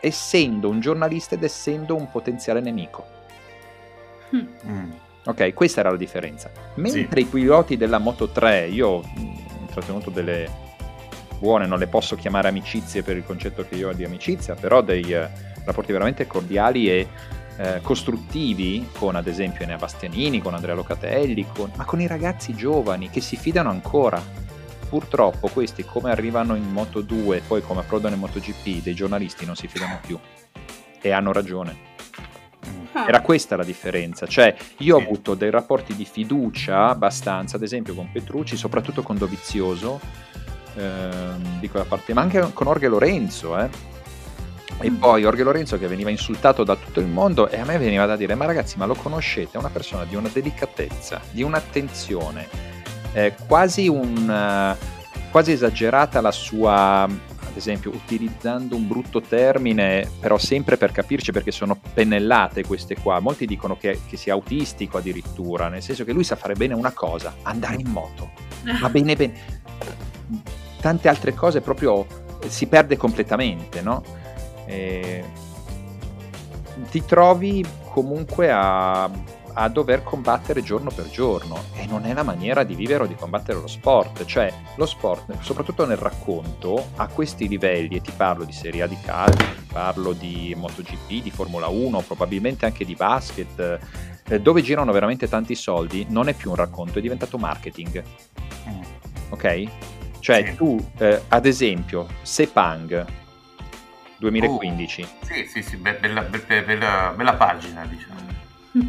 [0.00, 3.18] essendo un giornalista ed essendo un potenziale nemico.
[4.34, 4.90] Mm.
[5.24, 6.50] Ok, questa era la differenza.
[6.76, 9.02] Mentre i piloti della Moto 3, io ho
[9.60, 10.48] intrattenuto delle
[11.38, 14.82] buone, non le posso chiamare amicizie per il concetto che io ho di amicizia, però
[14.82, 15.28] dei eh,
[15.64, 17.08] rapporti veramente cordiali e
[17.56, 22.54] eh, costruttivi con ad esempio Enea Bastianini, con Andrea Locatelli, con- ma con i ragazzi
[22.54, 24.22] giovani che si fidano ancora.
[24.88, 29.44] Purtroppo questi come arrivano in Moto 2 e poi come approdano in MotoGP, dei giornalisti
[29.44, 30.18] non si fidano più.
[31.00, 31.88] E hanno ragione.
[32.92, 37.62] Ah, Era questa la differenza, cioè io ho avuto dei rapporti di fiducia abbastanza, ad
[37.62, 40.00] esempio con Petrucci, soprattutto con Dovizioso,
[40.76, 43.68] ehm, di quella parte, ma anche con Orge Lorenzo, eh.
[44.82, 44.96] E Mm.
[44.96, 48.16] poi Orge Lorenzo che veniva insultato da tutto il mondo e a me veniva da
[48.16, 49.50] dire, ma ragazzi, ma lo conoscete?
[49.52, 52.48] È una persona di una delicatezza, di un'attenzione,
[53.12, 54.74] eh, quasi, un,
[55.30, 57.06] quasi esagerata la sua,
[57.50, 63.18] ad esempio, utilizzando un brutto termine, però sempre per capirci perché sono pennellate queste qua.
[63.18, 66.92] Molti dicono che, che sia autistico addirittura, nel senso che lui sa fare bene una
[66.92, 68.30] cosa, andare in moto.
[68.80, 69.58] Va bene, bene.
[70.80, 72.06] Tante altre cose proprio
[72.46, 74.02] si perde completamente, no?
[74.66, 75.24] E
[76.88, 79.10] ti trovi comunque a,
[79.62, 83.14] a dover combattere giorno per giorno e non è la maniera di vivere o di
[83.14, 88.44] combattere lo sport, cioè lo sport, soprattutto nel racconto, a questi livelli, e ti parlo
[88.44, 92.94] di Serie A di calcio, ti parlo di MotoGP, di Formula 1, probabilmente anche di
[92.94, 93.78] basket,
[94.28, 98.02] eh, dove girano veramente tanti soldi, non è più un racconto, è diventato marketing,
[98.66, 98.82] Mm.
[99.28, 99.64] ok?
[100.20, 100.54] Cioè Sì.
[100.54, 103.04] tu, eh, ad esempio, Sepang
[104.16, 108.29] 2015, Sì, sì, sì, be- bella, be- be- bella- bella pagina, diciamo.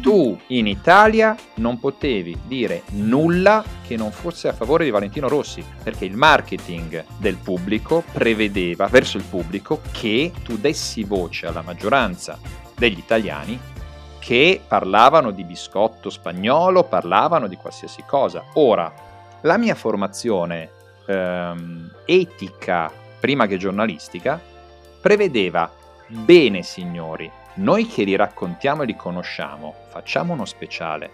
[0.00, 5.64] Tu in Italia non potevi dire nulla che non fosse a favore di Valentino Rossi,
[5.82, 12.38] perché il marketing del pubblico prevedeva verso il pubblico che tu dessi voce alla maggioranza
[12.76, 13.58] degli italiani
[14.18, 18.44] che parlavano di biscotto spagnolo, parlavano di qualsiasi cosa.
[18.54, 18.92] Ora,
[19.40, 20.70] la mia formazione
[21.06, 24.40] ehm, etica, prima che giornalistica,
[25.00, 25.68] prevedeva
[26.06, 31.10] bene signori, noi che li raccontiamo e li conosciamo, facciamo uno speciale.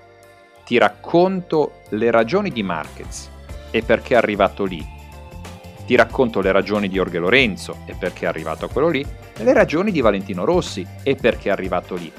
[0.65, 3.31] Ti racconto le ragioni di Marquez
[3.71, 4.97] e perché è arrivato lì.
[5.89, 9.03] ti racconto le ragioni di Orge Lorenzo e perché è arrivato a quello lì,
[9.37, 12.13] le ragioni di Valentino Rossi e perché è arrivato lì.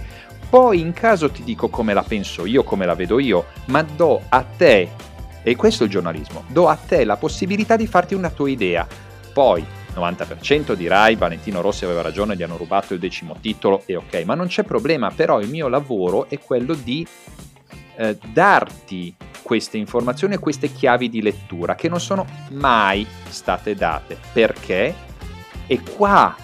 [0.50, 4.24] Poi in caso ti dico come la penso io, come la vedo io, ma do
[4.28, 4.90] a te,
[5.44, 8.88] e questo è il giornalismo, do a te la possibilità di farti una tua idea.
[9.32, 9.64] Poi
[9.96, 14.36] 90% dirai Valentino Rossi aveva ragione, gli hanno rubato il decimo titolo e ok, ma
[14.36, 17.06] non c'è problema, però il mio lavoro è quello di
[17.96, 24.18] eh, darti queste informazioni e queste chiavi di lettura che non sono mai state date.
[24.32, 24.94] Perché?
[25.66, 26.36] E qua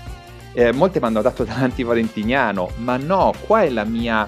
[0.53, 4.27] eh, molte mi hanno dato dall'antivalentiniano, ma no, qua è la mia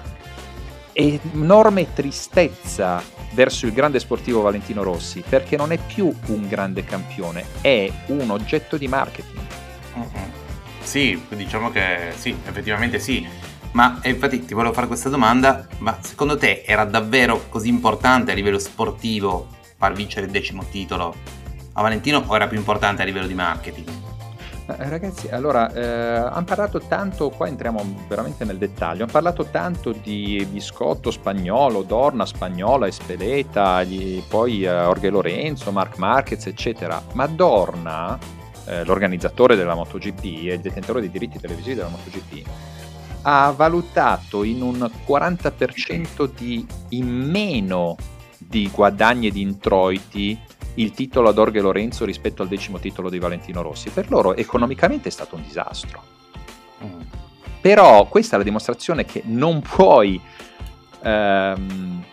[0.98, 3.00] enorme tristezza
[3.32, 8.30] verso il grande sportivo Valentino Rossi, perché non è più un grande campione, è un
[8.30, 9.46] oggetto di marketing.
[9.94, 10.46] Uh-huh.
[10.82, 13.26] Sì, diciamo che sì, effettivamente sì.
[13.72, 18.34] Ma infatti ti volevo fare questa domanda, ma secondo te era davvero così importante a
[18.34, 21.14] livello sportivo far vincere il decimo titolo
[21.74, 24.07] a Valentino o era più importante a livello di marketing?
[24.70, 29.92] Eh, ragazzi, allora, eh, hanno parlato tanto, qua entriamo veramente nel dettaglio, hanno parlato tanto
[29.92, 37.26] di biscotto spagnolo, Dorna spagnola, Espeleta, gli, poi eh, Orge Lorenzo, Mark Marquez, eccetera, ma
[37.26, 38.18] Dorna,
[38.66, 42.46] eh, l'organizzatore della MotoGP e il detentore dei diritti televisivi della MotoGP,
[43.22, 47.96] ha valutato in un 40% di, in meno
[48.36, 50.38] di guadagni e di introiti
[50.78, 53.90] il titolo ad Orge Lorenzo rispetto al decimo titolo di Valentino Rossi.
[53.90, 56.02] Per loro economicamente è stato un disastro.
[56.84, 57.00] Mm.
[57.60, 60.20] Però questa è la dimostrazione che non puoi
[61.02, 62.04] ehm,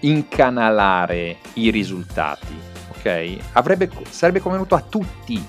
[0.00, 2.56] incanalare i risultati,
[2.96, 3.36] ok?
[3.52, 5.44] Avrebbe, sarebbe convenuto a tutti,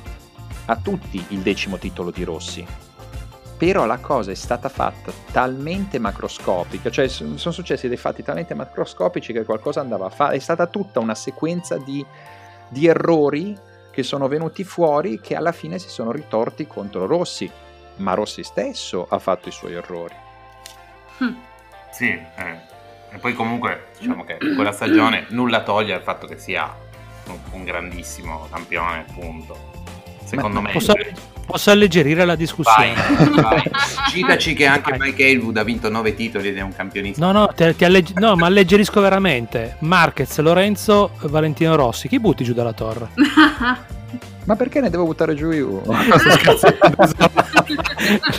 [0.65, 2.65] a tutti il decimo titolo di Rossi.
[3.57, 9.31] Però la cosa è stata fatta talmente macroscopica, cioè sono successi dei fatti talmente macroscopici
[9.31, 12.05] che qualcosa andava a fare, è stata tutta una sequenza di
[12.73, 13.57] di errori
[13.91, 17.49] che sono venuti fuori che alla fine si sono ritorti contro Rossi,
[17.97, 20.15] ma Rossi stesso ha fatto i suoi errori.
[21.19, 21.35] Hm.
[21.91, 22.59] Sì, eh.
[23.11, 26.75] e poi comunque diciamo che quella stagione nulla toglie al fatto che sia
[27.27, 29.55] un, un grandissimo campione, appunto.
[30.25, 30.73] Secondo ma, me...
[30.73, 30.93] Posso,
[31.45, 32.93] posso, alleggerire la discussione?
[32.93, 33.71] Vai, vai.
[34.09, 35.09] Citaci che anche vai.
[35.09, 37.25] Mike Aylwood ha vinto nove titoli ed è un campionista.
[37.25, 39.77] No, no, ti, ti allegger- no, ma alleggerisco veramente.
[39.79, 42.07] Marquez, Lorenzo, Valentino Rossi.
[42.07, 43.09] Chi butti giù dalla torre?
[44.45, 45.81] Ma perché ne devo buttare giù io?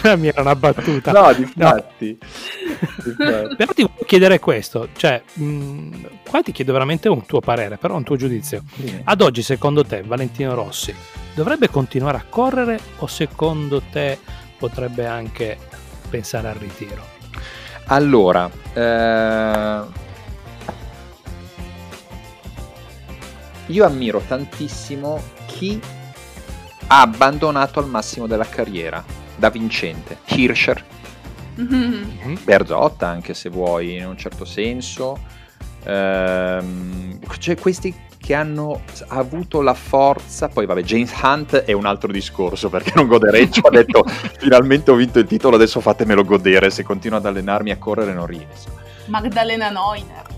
[0.02, 1.12] La mia era una battuta.
[1.12, 2.18] No, difatti.
[2.20, 3.54] No.
[3.56, 5.88] Però ti voglio chiedere questo, cioè, mh,
[6.28, 8.62] qua ti chiedo veramente un tuo parere, però un tuo giudizio.
[8.74, 9.00] Sì.
[9.02, 10.94] Ad oggi, secondo te, Valentino Rossi
[11.34, 14.18] dovrebbe continuare a correre o secondo te
[14.56, 15.58] potrebbe anche
[16.08, 17.04] pensare al ritiro?
[17.86, 19.82] Allora, eh...
[23.66, 25.80] io ammiro tantissimo chi
[26.86, 29.04] ha abbandonato al massimo della carriera
[29.36, 30.18] da vincente.
[30.26, 30.84] Hirscher,
[31.60, 32.36] mm-hmm.
[32.44, 35.18] Berzotta anche se vuoi in un certo senso.
[35.84, 42.10] Ehm, cioè questi che hanno avuto la forza, poi vabbè James Hunt è un altro
[42.10, 44.02] discorso perché non godereccio, ha detto
[44.40, 48.24] finalmente ho vinto il titolo, adesso fatemelo godere, se continuo ad allenarmi a correre non
[48.24, 48.70] riesco.
[49.06, 50.32] Magdalena Neuner.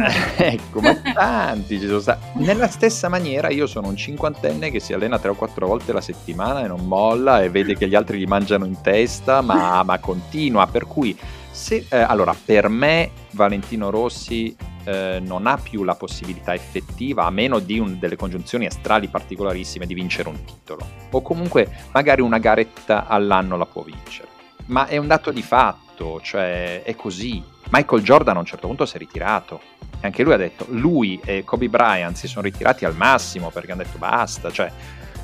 [0.36, 2.38] ecco, ma tanti ci sono stati.
[2.42, 6.00] Nella stessa maniera io sono un cinquantenne che si allena tre o quattro volte la
[6.00, 9.98] settimana e non molla e vede che gli altri gli mangiano in testa, ma, ma
[9.98, 10.66] continua.
[10.66, 11.16] Per cui,
[11.60, 17.30] se, eh, allora, per me Valentino Rossi eh, non ha più la possibilità effettiva, a
[17.30, 20.88] meno di un, delle congiunzioni astrali particolarissime, di vincere un titolo.
[21.10, 24.28] O comunque magari una garetta all'anno la può vincere.
[24.66, 27.42] Ma è un dato di fatto, cioè è così.
[27.68, 29.60] Michael Jordan a un certo punto si è ritirato.
[30.00, 33.72] E anche lui ha detto, lui e Kobe Bryant si sono ritirati al massimo perché
[33.72, 34.72] hanno detto basta, cioè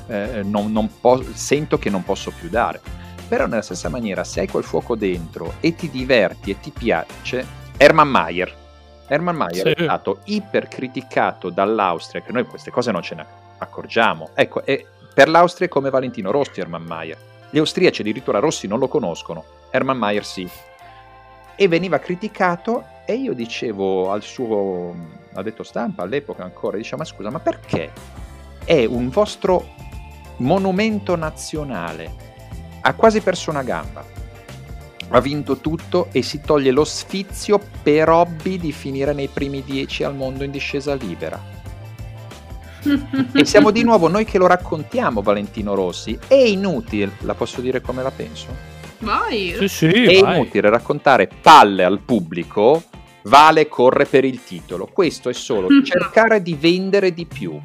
[0.07, 2.79] eh, non, non po- sento che non posso più dare.
[3.27, 7.45] Però nella stessa maniera, se hai quel fuoco dentro e ti diverti e ti piace,
[7.77, 8.55] Herman Mayer,
[9.07, 9.73] Herman Mayer sì.
[9.73, 13.25] è stato ipercriticato dall'Austria, che noi queste cose non ce ne
[13.57, 14.29] accorgiamo.
[14.33, 17.17] Ecco, e per l'Austria è come Valentino Rossi Herman Mayer.
[17.49, 20.47] Gli austriaci addirittura Rossi non lo conoscono, Herman Mayer sì.
[21.55, 24.93] E veniva criticato e io dicevo al suo
[25.33, 27.91] addetto stampa all'epoca ancora, diceva ma scusa, ma perché
[28.65, 29.73] è un vostro
[30.37, 32.26] monumento nazionale,
[32.81, 34.03] ha quasi perso una gamba,
[35.09, 40.03] ha vinto tutto e si toglie lo sfizio per hobby di finire nei primi dieci
[40.03, 41.41] al mondo in discesa libera.
[43.33, 46.17] e siamo di nuovo noi che lo raccontiamo, Valentino Rossi.
[46.27, 48.47] È inutile, la posso dire come la penso?
[48.99, 49.55] Vai.
[49.57, 50.35] Sì, sì, È vai.
[50.37, 52.83] inutile raccontare palle al pubblico,
[53.23, 54.87] vale corre per il titolo.
[54.91, 57.59] Questo è solo cercare di vendere di più.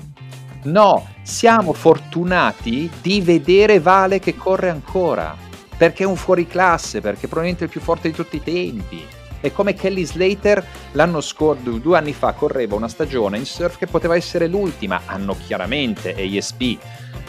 [0.65, 5.37] No, siamo fortunati di vedere Vale che corre ancora,
[5.77, 9.05] perché è un fuoriclasse, perché è probabilmente il più forte di tutti i tempi.
[9.41, 13.89] È come Kelly Slater l'anno scorso, due anni fa, correva una stagione in surf che
[13.89, 15.03] poteva essere l'ultima.
[15.07, 16.79] Hanno chiaramente ASP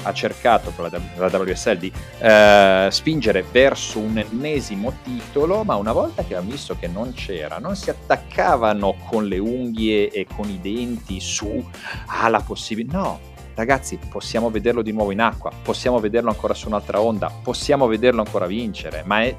[0.04, 5.92] ha cercato con la, la WSL di eh, spingere verso un ennesimo titolo, ma una
[5.92, 10.50] volta che hanno visto che non c'era, non si attaccavano con le unghie e con
[10.50, 11.64] i denti su
[12.08, 12.98] ah, possibilità.
[12.98, 13.20] No,
[13.56, 18.22] ragazzi, possiamo vederlo di nuovo in acqua, possiamo vederlo ancora su un'altra onda, possiamo vederlo
[18.22, 19.36] ancora vincere, ma è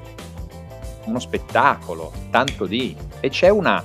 [1.05, 2.95] uno spettacolo, tanto di...
[3.19, 3.83] E c'è una...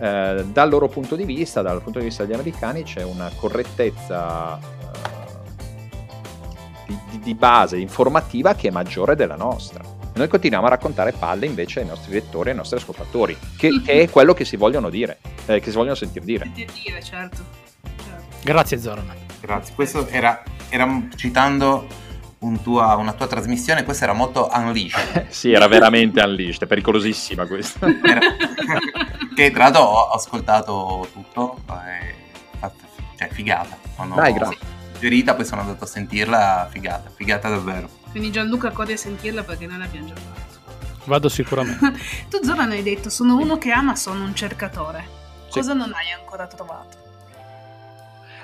[0.00, 4.76] Eh, dal loro punto di vista, dal punto di vista degli americani, c'è una correttezza
[7.10, 9.82] di, di base informativa che è maggiore della nostra.
[10.14, 14.02] Noi continuiamo a raccontare palle invece ai nostri lettori e ai nostri ascoltatori, che, che
[14.02, 16.44] è quello che si vogliono dire, eh, che si vogliono sentire dire.
[16.44, 17.44] Sentir dire, certo.
[18.04, 18.36] certo.
[18.42, 19.12] Grazie Zoran.
[19.40, 19.74] Grazie.
[19.74, 21.86] Questo era, era citando
[22.40, 25.28] un tua, una tua trasmissione, questa era molto unleashed.
[25.30, 27.86] sì, era veramente unleashed, è pericolosissima questa.
[27.86, 28.20] Era...
[29.34, 32.14] che tra l'altro ho ascoltato tutto, è...
[33.16, 33.78] cioè figata.
[33.94, 34.16] Quando...
[34.16, 37.88] Dai, grazie suggerita, poi sono andato a sentirla, figata, figata davvero.
[38.10, 40.56] Quindi Gianluca corri a sentirla perché noi l'abbiamo già fatto.
[41.04, 41.92] Vado sicuramente.
[42.28, 45.16] tu Zoran hai detto, sono uno che ama, sono un cercatore.
[45.46, 45.60] Sì.
[45.60, 47.06] Cosa non hai ancora trovato?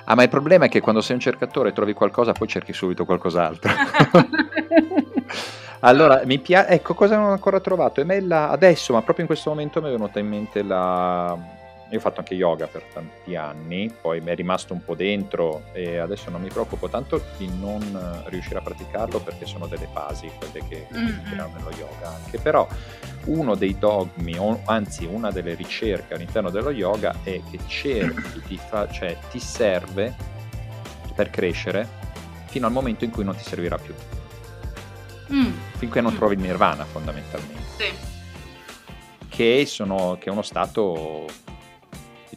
[0.05, 3.05] Ah, ma il problema è che quando sei un cercatore trovi qualcosa, poi cerchi subito
[3.05, 3.73] qualcos'altro.
[5.81, 6.69] allora, mi piace.
[6.69, 8.01] Ecco, cosa non ho ancora trovato?
[8.01, 11.54] Emella, adesso, ma proprio in questo momento mi è venuta in mente la
[11.95, 15.67] io ho fatto anche yoga per tanti anni, poi mi è rimasto un po' dentro
[15.73, 20.29] e adesso non mi preoccupo tanto di non riuscire a praticarlo perché sono delle fasi
[20.37, 22.67] quelle che tirano nello yoga anche, però
[23.27, 28.59] uno dei dogmi, o anzi una delle ricerche all'interno dello yoga è che cerchi, ti,
[28.59, 30.15] fa, cioè, ti serve
[31.15, 31.87] per crescere
[32.47, 33.95] fino al momento in cui non ti servirà più.
[35.33, 35.53] Mm.
[35.77, 36.17] Finché non mm.
[36.17, 37.63] trovi il nirvana fondamentalmente.
[37.77, 37.93] Sì.
[39.29, 41.27] Che, sono, che è uno stato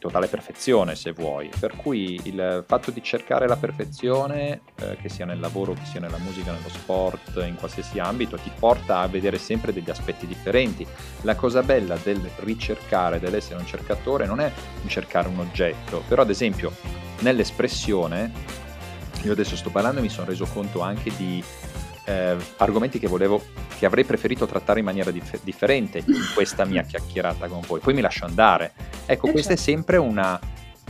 [0.08, 5.26] totale perfezione se vuoi, per cui il fatto di cercare la perfezione, eh, che sia
[5.26, 9.38] nel lavoro, che sia nella musica, nello sport, in qualsiasi ambito, ti porta a vedere
[9.38, 10.88] sempre degli aspetti differenti.
[11.22, 14.50] La cosa bella del ricercare, dell'essere un cercatore, non è
[14.88, 16.72] cercare un oggetto, però ad esempio
[17.20, 18.32] nell'espressione,
[19.24, 21.44] io adesso sto parlando e mi sono reso conto anche di
[22.08, 23.44] eh, argomenti che volevo
[23.78, 27.80] che avrei preferito trattare in maniera dif- differente in questa mia chiacchierata con voi.
[27.80, 28.72] Poi mi lascio andare.
[29.06, 29.62] Ecco, eh questo certo.
[29.62, 30.40] è sempre una,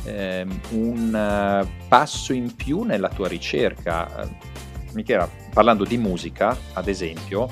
[0.03, 4.07] ehm, un uh, passo in più nella tua ricerca.
[4.23, 7.49] Uh, Michela, parlando di musica, ad esempio,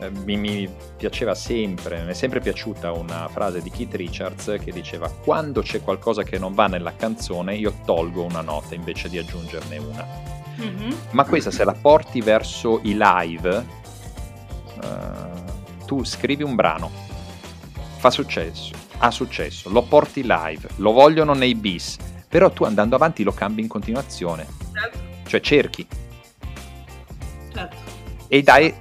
[0.00, 4.70] eh, mi, mi, piaceva sempre, mi è sempre piaciuta una frase di Keith Richards che
[4.70, 9.18] diceva quando c'è qualcosa che non va nella canzone io tolgo una nota invece di
[9.18, 10.36] aggiungerne una.
[10.60, 10.90] Mm-hmm.
[11.12, 13.66] Ma questa se la porti verso i live,
[14.82, 16.90] uh, tu scrivi un brano,
[17.98, 21.96] fa successo, ha successo, lo porti live, lo vogliono nei bis,
[22.28, 24.98] però tu andando avanti lo cambi in continuazione, certo.
[25.26, 25.86] cioè cerchi.
[27.52, 27.76] Certo.
[28.26, 28.74] E dai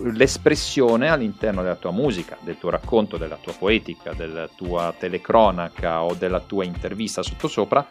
[0.00, 6.14] l'espressione all'interno della tua musica, del tuo racconto, della tua poetica, della tua telecronaca o
[6.14, 7.86] della tua intervista sottosopra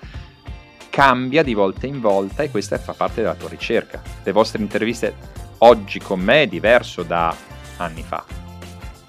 [0.97, 4.01] cambia di volta in volta e questa fa parte della tua ricerca.
[4.23, 5.15] Le vostre interviste
[5.59, 7.35] oggi con me è diverso da
[7.77, 8.25] anni fa.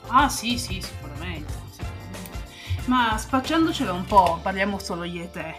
[0.08, 1.50] Ah sì, sì, sicuramente.
[1.70, 2.84] sicuramente.
[2.84, 5.54] Ma spacciandocela un po', parliamo solo io e te,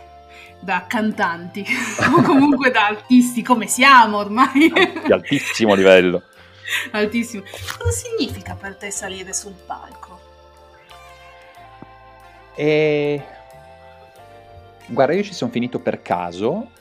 [0.59, 1.65] da cantanti,
[2.15, 4.71] o comunque da artisti come siamo ormai.
[5.03, 6.21] Di altissimo livello.
[6.91, 7.41] Altissimo.
[7.75, 10.19] Cosa significa per te salire sul palco?
[12.53, 13.37] E...
[14.89, 16.71] Guarda, io ci sono finito per caso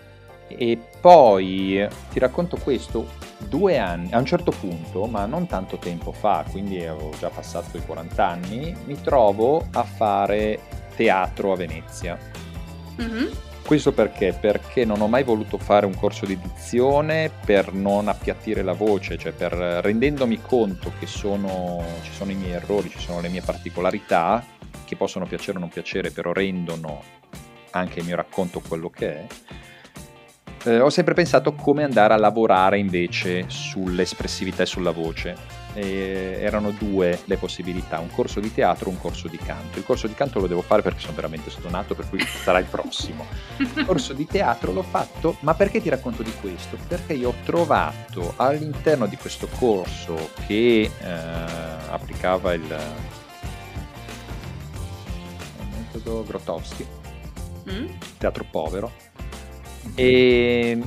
[0.48, 3.06] e poi ti racconto questo,
[3.38, 7.76] due anni, a un certo punto, ma non tanto tempo fa, quindi avevo già passato
[7.76, 10.58] i 40 anni, mi trovo a fare
[10.96, 12.18] teatro a Venezia.
[13.00, 13.26] Mm-hmm.
[13.64, 14.32] Questo perché?
[14.32, 19.18] Perché non ho mai voluto fare un corso di dizione per non appiattire la voce,
[19.18, 23.42] cioè per rendendomi conto che sono, ci sono i miei errori, ci sono le mie
[23.42, 24.42] particolarità,
[24.86, 27.02] che possono piacere o non piacere, però rendono
[27.70, 29.26] anche il mio racconto quello che è
[30.64, 35.56] eh, ho sempre pensato come andare a lavorare invece sull'espressività e sulla voce.
[35.74, 39.78] E erano due le possibilità, un corso di teatro e un corso di canto.
[39.78, 42.64] Il corso di canto lo devo fare perché sono veramente stonato, per cui sarà il
[42.64, 43.26] prossimo.
[43.58, 46.76] Il corso di teatro l'ho fatto, ma perché ti racconto di questo?
[46.88, 51.08] Perché io ho trovato all'interno di questo corso che eh,
[51.90, 52.62] applicava il,
[55.60, 56.97] il metodo Grotowski,
[57.70, 57.86] mm?
[58.18, 58.90] teatro povero,
[59.94, 60.78] E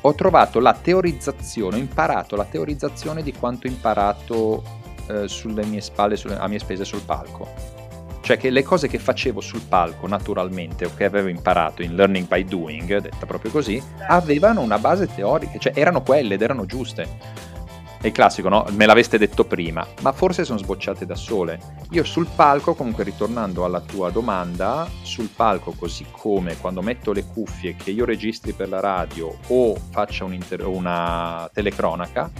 [0.00, 4.62] ho trovato la teorizzazione, ho imparato la teorizzazione di quanto imparato
[5.08, 7.74] eh, sulle mie spalle, sulle, a mie spese sul palco.
[8.20, 12.26] Cioè che le cose che facevo sul palco naturalmente o che avevo imparato in learning
[12.26, 17.54] by doing, detta proprio così, avevano una base teorica, cioè erano quelle ed erano giuste.
[17.98, 18.64] È il classico, no?
[18.70, 21.58] Me l'aveste detto prima, ma forse sono sbocciate da sole.
[21.90, 27.24] Io sul palco, comunque ritornando alla tua domanda, sul palco così come quando metto le
[27.24, 32.30] cuffie che io registri per la radio o faccia una telecronaca,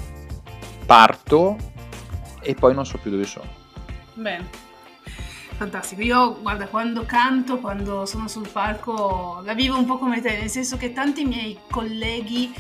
[0.85, 1.57] parto
[2.41, 3.49] e poi non so più dove sono.
[4.15, 4.65] Bene.
[5.57, 10.37] Fantastico, io guarda quando canto, quando sono sul palco la vivo un po' come te,
[10.39, 12.53] nel senso che tanti miei colleghi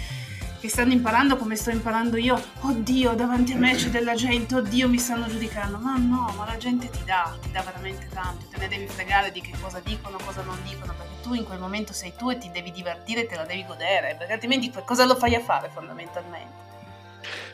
[0.66, 4.88] che stanno imparando come sto imparando io, oddio davanti a me c'è della gente, oddio
[4.88, 8.58] mi stanno giudicando, ma no, ma la gente ti dà, ti dà veramente tanto, te
[8.58, 11.92] ne devi fregare di che cosa dicono, cosa non dicono, perché tu in quel momento
[11.92, 15.14] sei tu e ti devi divertire e te la devi godere, perché altrimenti cosa lo
[15.14, 16.64] fai a fare fondamentalmente?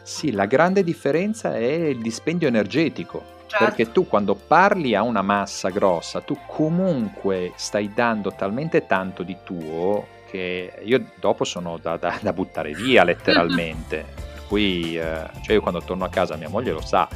[0.02, 3.66] Sì, la grande differenza è il dispendio energetico Certo.
[3.66, 9.36] Perché tu quando parli a una massa grossa, tu comunque stai dando talmente tanto di
[9.44, 14.05] tuo che io dopo sono da, da, da buttare via letteralmente.
[14.16, 17.07] per cui, eh, cioè io quando torno a casa mia moglie lo sa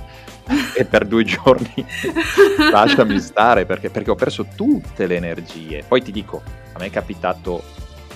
[0.74, 1.74] e per due giorni
[2.70, 5.82] lasciami stare perché, perché ho perso tutte le energie.
[5.88, 6.42] Poi ti dico,
[6.72, 7.62] a me è capitato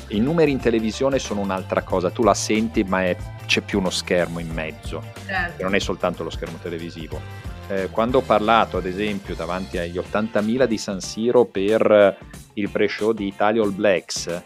[0.09, 3.91] i numeri in televisione sono un'altra cosa, tu la senti ma è, c'è più uno
[3.91, 5.63] schermo in mezzo, certo.
[5.63, 10.65] non è soltanto lo schermo televisivo eh, quando ho parlato ad esempio davanti agli 80.000
[10.65, 12.19] di San Siro per
[12.55, 14.43] il pre-show di Italia All Blacks,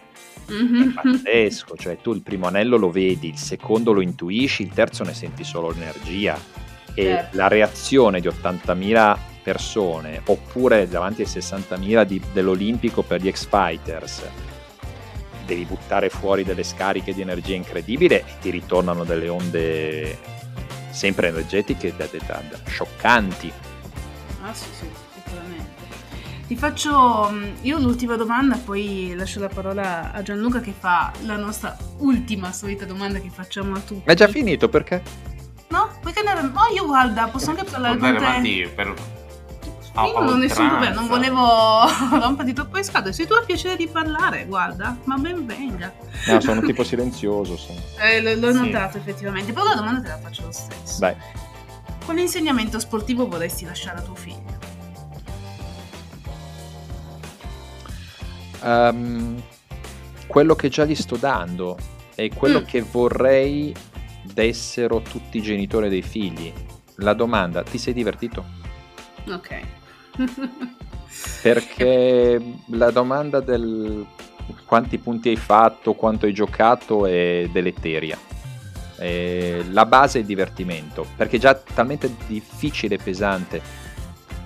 [0.51, 0.91] mm-hmm.
[0.91, 5.05] è pazzesco, cioè tu il primo anello lo vedi, il secondo lo intuisci, il terzo
[5.05, 6.39] ne senti solo l'energia
[6.95, 7.37] e certo.
[7.37, 14.23] la reazione di 80.000 persone oppure davanti ai 60.000 di, dell'Olimpico per gli X-Fighters
[15.45, 20.19] devi buttare fuori delle scariche di energia incredibile e ti ritornano delle onde
[20.91, 23.53] sempre energetiche da, da, da scioccanti.
[24.43, 25.04] Ah sì, sì.
[26.47, 31.37] Ti faccio mm, io l'ultima domanda, poi lascio la parola a Gianluca che fa la
[31.37, 34.03] nostra ultima solita domanda che facciamo a tutti.
[34.05, 35.03] È già finito perché?
[35.69, 35.91] No?
[36.03, 36.33] Perché ne...
[36.33, 38.71] Oh, io guarda, posso anche parlare con te.
[38.75, 38.95] Per
[39.97, 41.87] io non ho nessun problema, non volevo
[42.19, 43.13] romperti troppo le scatole.
[43.13, 45.93] Se tu hai piacere di parlare, guarda, ma ben venga.
[46.27, 47.57] No, sono tipo silenzioso.
[47.57, 47.79] Sono.
[48.03, 48.59] Eh, l- l'ho sì.
[48.59, 49.53] notato effettivamente.
[49.53, 50.99] Però la domanda te la faccio lo stesso.
[50.99, 51.15] Dai.
[52.05, 54.54] Quale insegnamento sportivo vorresti lasciare a tuo figlio?
[58.65, 59.43] Um,
[60.27, 61.77] quello che già gli sto dando
[62.15, 62.65] è quello mm.
[62.65, 63.75] che vorrei
[64.23, 66.53] dessero tutti i genitori dei figli.
[66.97, 68.45] La domanda, ti sei divertito?
[69.29, 69.61] Ok
[71.43, 74.05] perché la domanda del
[74.67, 78.19] quanti punti hai fatto, quanto hai giocato è deleteria.
[78.99, 83.63] E la base è il divertimento, perché è già talmente difficile e pesante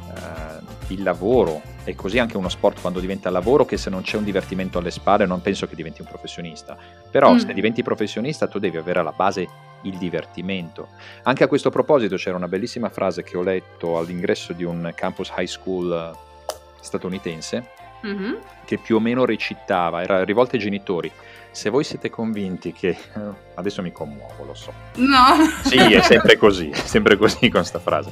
[0.06, 4.18] uh, il lavoro e così anche uno sport quando diventa lavoro che se non c'è
[4.18, 6.76] un divertimento alle spalle non penso che diventi un professionista.
[7.10, 7.38] Però mm.
[7.38, 9.48] se diventi professionista tu devi avere alla base
[9.84, 10.88] il divertimento.
[11.22, 15.32] Anche a questo proposito c'era una bellissima frase che ho letto all'ingresso di un campus
[15.34, 17.70] high school eh, statunitense
[18.06, 18.34] mm-hmm.
[18.66, 21.10] che più o meno recitava, era rivolta ai genitori.
[21.50, 22.96] Se voi siete convinti che...
[23.54, 24.72] Adesso mi commuovo, lo so.
[24.96, 25.34] No.
[25.64, 28.10] Sì, è sempre così, è sempre così con questa frase.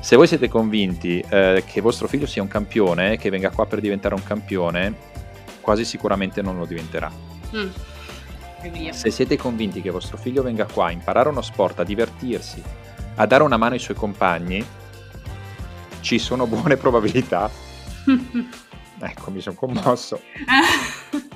[0.00, 3.80] Se voi siete convinti eh, che vostro figlio sia un campione, che venga qua per
[3.80, 4.94] diventare un campione,
[5.60, 7.10] quasi sicuramente non lo diventerà.
[7.54, 7.68] Mm.
[8.90, 12.60] Se siete convinti che vostro figlio venga qua a imparare uno sport, a divertirsi,
[13.14, 14.64] a dare una mano ai suoi compagni,
[16.00, 17.48] ci sono buone probabilità.
[19.00, 20.20] ecco, mi sono commosso.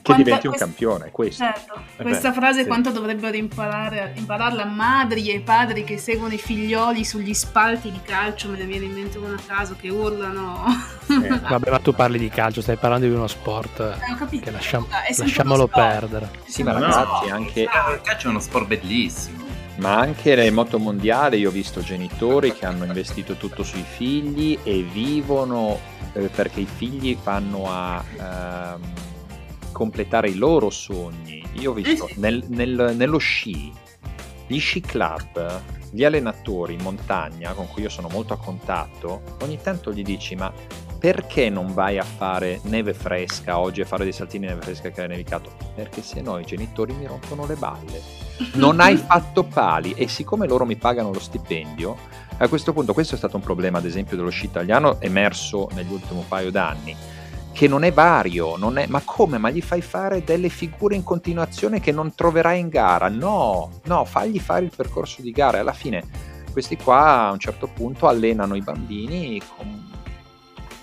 [0.00, 0.64] che quanto, diventi un quest...
[0.64, 1.44] campione, questo.
[1.44, 2.66] Certo, eh questa beh, frase sì.
[2.66, 8.48] quanto dovrebbero imparare, impararla madri e padri che seguono i figlioli sugli spalti di calcio,
[8.48, 10.64] me ne viene in mente una a caso che urlano.
[11.08, 14.50] Eh, vabbè, ma tu parli di calcio, stai parlando di uno sport eh, capito, che
[14.50, 16.30] lasciamo, lasciamolo perdere.
[16.46, 17.64] Sì, ma ragazzi, no, anche...
[17.64, 19.48] Ah, il calcio è uno sport bellissimo.
[19.76, 24.58] Ma anche nel moto mondiale io ho visto genitori che hanno investito tutto sui figli
[24.62, 28.04] e vivono perché i figli vanno a...
[28.16, 29.08] Ehm,
[29.72, 31.42] completare i loro sogni.
[31.54, 33.72] Io ho visto eh nel, nel, nello sci,
[34.46, 39.58] gli sci club, gli allenatori in montagna con cui io sono molto a contatto, ogni
[39.62, 40.52] tanto gli dici ma
[40.98, 45.04] perché non vai a fare neve fresca oggi a fare dei saltini neve fresca che
[45.04, 45.50] è nevicato?
[45.74, 48.29] Perché se no i genitori mi rompono le balle.
[48.54, 51.96] Non hai fatto pali e siccome loro mi pagano lo stipendio,
[52.38, 55.92] a questo punto questo è stato un problema ad esempio dello sci italiano emerso negli
[55.92, 56.96] ultimi paio d'anni
[57.52, 58.86] che non è vario, non è...
[58.86, 59.36] ma come?
[59.36, 63.08] Ma gli fai fare delle figure in continuazione che non troverai in gara?
[63.08, 66.04] No, no, fagli fare il percorso di gara e alla fine
[66.50, 69.90] questi qua a un certo punto allenano i bambini con,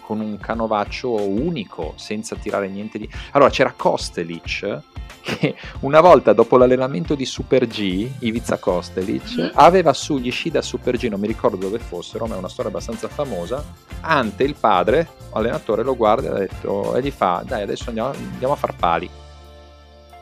[0.02, 3.10] con un canovaccio unico, senza tirare niente di...
[3.32, 4.82] Allora c'era Kostelic
[5.28, 9.50] che una volta dopo l'allenamento di Super G, Ivica Kostelic, mm-hmm.
[9.56, 12.48] aveva su gli sci da Super G, non mi ricordo dove fossero, ma è una
[12.48, 13.62] storia abbastanza famosa,
[14.02, 18.54] Ante, il padre, allenatore, lo guarda e, detto, e gli fa, dai adesso andiamo, andiamo
[18.54, 19.10] a far pali.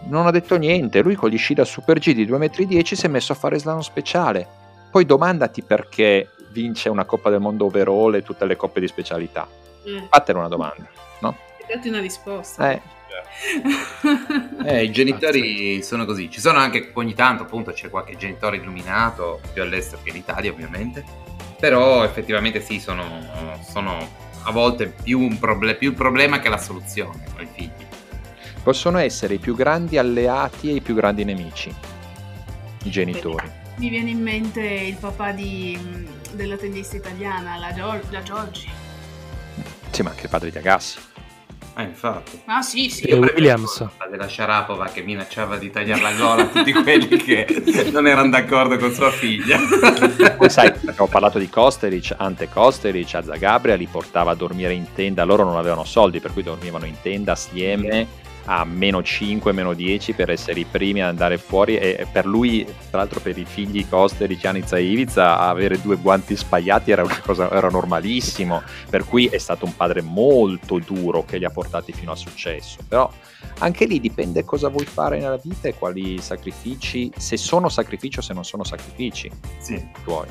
[0.07, 3.05] Non ha detto niente, lui con gli sci da Super G di 2,10 m si
[3.05, 4.47] è messo a fare slalom speciale.
[4.89, 9.47] Poi domandati perché vince una Coppa del Mondo overall e tutte le coppe di specialità.
[9.87, 10.05] Mm.
[10.09, 10.87] Fatene una domanda,
[11.19, 11.35] no?
[11.67, 12.71] Datti una risposta.
[12.71, 12.81] Eh,
[14.65, 16.29] eh, I genitori sono così.
[16.29, 20.51] Ci sono anche ogni tanto, appunto, c'è qualche genitore illuminato, più all'estero che in Italia,
[20.51, 21.03] ovviamente.
[21.59, 26.57] Però effettivamente sì, sono, sono a volte più, un proble- più il problema che la
[26.57, 27.85] soluzione con i figli.
[28.61, 31.73] Possono essere i più grandi alleati e i più grandi nemici,
[32.83, 33.49] i genitori.
[33.77, 35.77] Mi viene in mente il papà di,
[36.33, 38.69] della tennista italiana, la, Gior- la Giorgi.
[39.91, 40.99] Sì, ma anche il padre di Agassi.
[41.77, 42.39] Ah, infatti.
[42.45, 43.03] Ah, sì, sì.
[43.03, 43.85] E Williams.
[44.09, 47.45] Della Sharapova che minacciava di tagliare la gola a tutti quelli che
[47.91, 49.59] non erano d'accordo con sua figlia.
[50.37, 54.85] Poi sai, ho parlato di Kosteric, Ante Kosteric, Azza Gabria li portava a dormire in
[54.95, 59.73] tenda, loro non avevano soldi, per cui dormivano in tenda assieme a meno 5, meno
[59.73, 63.45] 10 per essere i primi ad andare fuori e per lui, tra l'altro per i
[63.45, 69.05] figli Coster, Cianizza e Ivica, avere due guanti spagliati era, una cosa, era normalissimo, per
[69.05, 73.11] cui è stato un padre molto duro che li ha portati fino al successo, però
[73.59, 78.21] anche lì dipende cosa vuoi fare nella vita e quali sacrifici, se sono sacrifici o
[78.21, 79.83] se non sono sacrifici sì.
[80.03, 80.27] tuoi.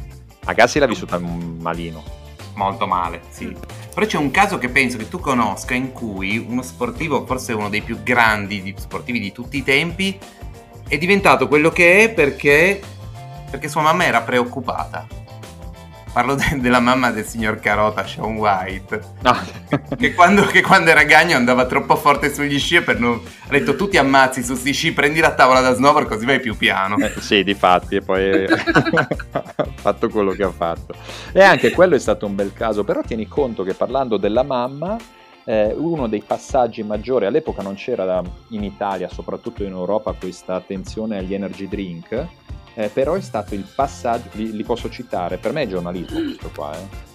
[0.46, 2.23] Agassi l'ha vissuta malino
[2.54, 3.54] molto male, sì.
[3.92, 7.68] Però c'è un caso che penso che tu conosca in cui uno sportivo, forse uno
[7.68, 10.18] dei più grandi sportivi di tutti i tempi,
[10.88, 12.80] è diventato quello che è perché,
[13.50, 15.06] perché sua mamma era preoccupata.
[16.14, 19.00] Parlo de- della mamma del signor Carota, Sean White.
[19.22, 19.36] No.
[19.98, 23.20] che, quando, che, quando, era gagno andava troppo forte sugli sci e per non...
[23.48, 26.38] ha detto tu ti ammazzi su sti sci, prendi la tavola da snowboard così vai
[26.38, 26.98] più piano.
[26.98, 29.34] Eh, sì, di fatti, e poi ha
[29.74, 30.94] fatto quello che ha fatto.
[31.32, 34.96] E anche quello è stato un bel caso, però tieni conto che parlando della mamma...
[35.46, 41.18] Eh, uno dei passaggi maggiori, all'epoca non c'era in Italia, soprattutto in Europa, questa attenzione
[41.18, 42.26] agli energy drink,
[42.74, 46.50] eh, però è stato il passaggio, li, li, posso citare, per me è giornalismo questo
[46.54, 46.76] qua.
[46.76, 47.12] Eh.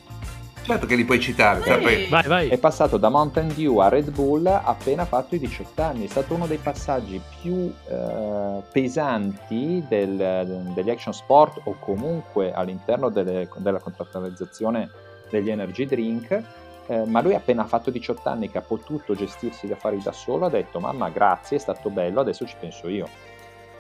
[0.62, 2.08] Certo che li puoi citare, sì.
[2.10, 2.48] vai, vai.
[2.48, 6.36] è passato da Mountain Dew a Red Bull appena fatto i 18 anni, è stato
[6.36, 13.80] uno dei passaggi più eh, pesanti del, degli action sport o comunque all'interno delle, della
[13.80, 14.90] contrattualizzazione
[15.30, 16.44] degli energy drink.
[16.86, 20.48] Eh, ma lui appena fatto 18 anni che ha potuto gestirsi gli affari da solo
[20.48, 23.08] ha detto mamma grazie è stato bello adesso ci penso io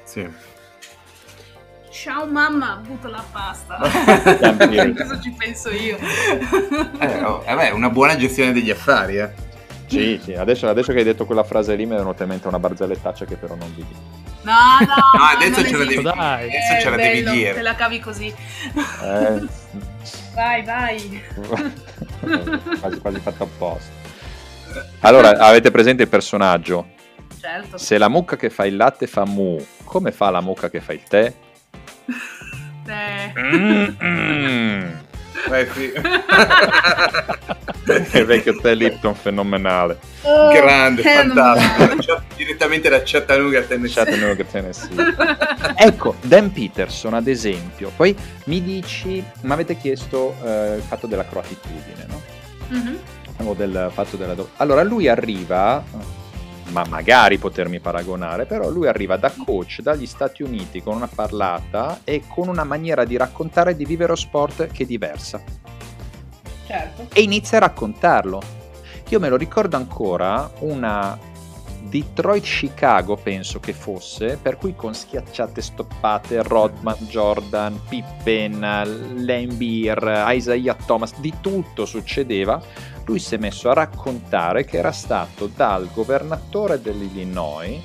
[0.03, 0.29] sì
[1.91, 3.77] Ciao mamma, butto la pasta.
[4.95, 5.97] Cosa ci penso io?
[6.99, 9.47] eh, oh, vabbè, una buona gestione degli affari, eh.
[9.87, 12.47] Sì, sì, adesso, adesso, che hai detto quella frase lì mi è venuta in mente
[12.47, 13.99] una barzellettaccia che però non vi dico.
[14.43, 16.47] No, no, no adesso ce la devi, dai.
[16.47, 17.53] Adesso ce la devi dire.
[17.55, 18.27] Te la cavi così.
[18.27, 19.47] Eh.
[20.35, 21.23] vai, vai.
[22.79, 23.91] quasi, quasi fatto apposta.
[24.99, 26.89] Allora, avete presente il personaggio?
[27.39, 27.79] Certo.
[27.79, 30.93] Se la mucca che fa il latte fa mu, come fa la mucca che fa
[30.93, 31.33] il tè?
[33.37, 34.97] Mm-mm.
[35.51, 35.91] Eh sì.
[38.17, 39.97] il vecchio tè Lipton fenomenale.
[40.21, 42.21] Oh, Grande, fantastico.
[42.35, 44.03] Direttamente da Chattanooga, Tennessee.
[44.03, 44.89] Chattanooga, Tennessee.
[45.77, 47.91] ecco, Dan Peterson ad esempio.
[47.95, 48.15] Poi
[48.45, 52.21] mi dici, mi avete chiesto eh, il fatto della croatitudine, no?
[52.73, 52.95] Mm-hmm.
[53.47, 54.33] O del fatto della...
[54.33, 55.81] Do- allora lui arriva
[56.69, 62.01] ma magari potermi paragonare, però lui arriva da coach dagli Stati Uniti con una parlata
[62.03, 65.41] e con una maniera di raccontare e di vivere lo sport che è diversa.
[66.65, 67.07] Certo.
[67.13, 68.41] E inizia a raccontarlo.
[69.09, 71.17] Io me lo ricordo ancora una
[71.81, 78.59] Detroit-Chicago, penso che fosse, per cui con schiacciate stoppate, Rodman, Jordan, Pippen,
[79.25, 82.61] Lambeer, Isaiah Thomas, di tutto succedeva
[83.09, 87.81] lui si è messo a raccontare che era stato dal governatore dell'Illinois,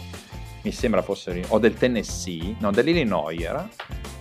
[0.61, 3.67] mi sembra fosse, o del Tennessee, no, dell'Illinois era,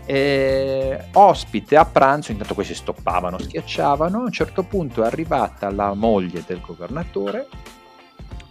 [0.06, 5.94] eh, ospite a pranzo, intanto questi stoppavano, schiacciavano, a un certo punto è arrivata la
[5.94, 7.48] moglie del governatore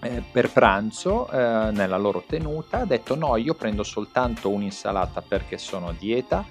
[0.00, 5.58] eh, per pranzo eh, nella loro tenuta ha detto no io prendo soltanto un'insalata perché
[5.58, 6.44] sono a dieta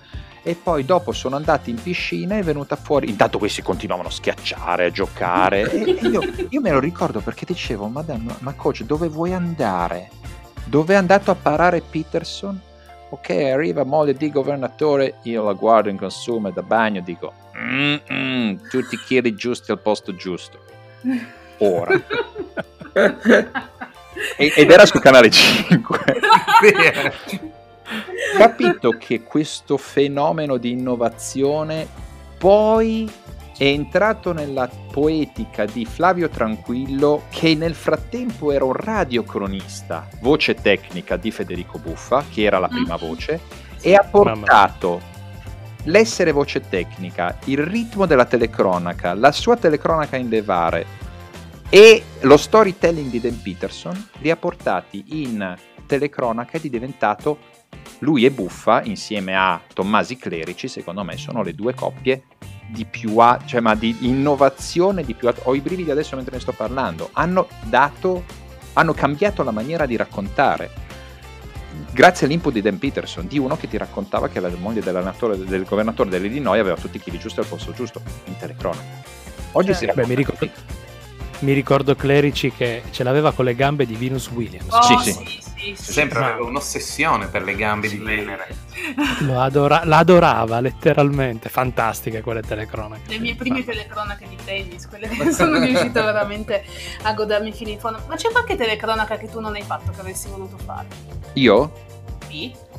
[0.44, 3.10] e poi dopo sono andati in piscina e è venuta fuori.
[3.10, 5.70] Intanto questi continuavano a schiacciare a giocare.
[5.72, 10.10] E, e io, io, me lo ricordo perché dicevo madame, ma coach dove vuoi andare?
[10.64, 12.60] Dove è andato a parare Peterson?
[13.10, 18.96] Ok arriva moglie di governatore io la guardo in consumo da bagno dico mm, tutti
[18.96, 20.60] i chili giusti al posto giusto.
[21.58, 22.02] Ora.
[24.38, 26.00] Ed era su canale 5
[28.38, 31.88] capito che questo fenomeno di innovazione
[32.38, 33.10] poi
[33.58, 41.16] è entrato nella poetica di Flavio Tranquillo che nel frattempo era un radiocronista, voce tecnica
[41.16, 43.00] di Federico Buffa, che era la prima mm.
[43.00, 43.40] voce,
[43.80, 45.00] e ha portato
[45.84, 50.86] l'essere voce tecnica, il ritmo della telecronaca, la sua telecronaca in levare
[51.70, 55.56] e lo storytelling di Dan Peterson li ha portati in
[55.86, 57.38] telecronaca ed è diventato
[57.99, 62.24] lui e Buffa insieme a Tommasi Clerici secondo me sono le due coppie
[62.67, 66.36] di più a, cioè ma di innovazione di più a, ho i brividi adesso mentre
[66.36, 67.09] ne sto parlando.
[67.13, 68.24] Hanno dato
[68.74, 70.89] hanno cambiato la maniera di raccontare.
[71.91, 76.09] Grazie all'input di Dan Peterson di uno che ti raccontava che la moglie del governatore
[76.09, 78.84] dell'Illinois aveva tutti i chili giusti al posto giusto in telecronaca.
[79.51, 80.49] Oggi cioè, si racconta beh, mi ricordo
[81.39, 84.72] mi ricordo Clerici che ce l'aveva con le gambe di Venus Williams.
[84.72, 86.28] Oh, sì, sì, sì sempre ma...
[86.28, 88.55] aveva un'ossessione per le gambe di Venere.
[89.30, 93.01] Adora- l'adorava letteralmente, fantastiche quelle telecronache.
[93.07, 96.64] Le mie prime telecronache di tennis, quelle che sono riuscita veramente
[97.03, 98.01] a godermi fino in fondo.
[98.07, 100.88] Ma c'è qualche telecronaca che tu non hai fatto che avresti voluto fare?
[101.34, 101.72] Io?
[102.28, 102.70] Sì.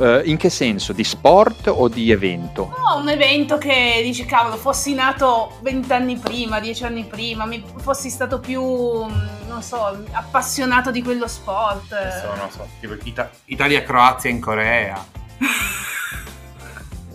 [0.00, 0.94] Uh, in che senso?
[0.94, 2.72] Di sport o di evento?
[2.74, 8.08] No, un evento che dici, cavolo, fossi nato vent'anni prima, dieci anni prima, mi fossi
[8.08, 11.92] stato più, mm, non so, appassionato di quello sport.
[11.92, 15.04] Adesso, non so, tipo Ita- Italia-Croazia in Corea.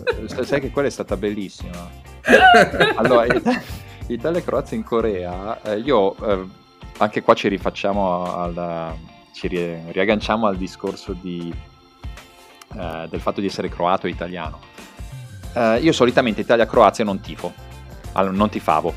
[0.04, 1.90] Eh, sai che quella è stata bellissima.
[2.94, 3.26] allora,
[4.06, 6.46] Italia-Croazia in Corea, eh, io eh,
[6.98, 8.94] anche qua ci rifacciamo al,
[9.32, 11.52] ci riagganciamo al discorso di
[12.76, 14.60] eh, del fatto di essere croato e italiano.
[15.52, 17.52] Eh, io solitamente Italia-Croazia non tifo,
[18.14, 18.94] non tifavo,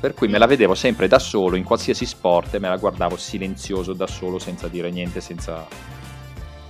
[0.00, 3.16] per cui me la vedevo sempre da solo in qualsiasi sport e me la guardavo
[3.16, 5.66] silenzioso da solo senza dire niente, senza...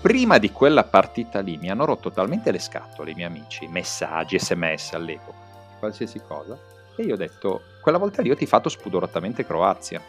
[0.00, 4.38] Prima di quella partita lì mi hanno rotto talmente le scatole i miei amici, messaggi,
[4.38, 5.38] sms all'epoca,
[5.80, 6.57] qualsiasi cosa,
[6.96, 10.00] e io ho detto, quella volta lì ho tifato spudoratamente Croazia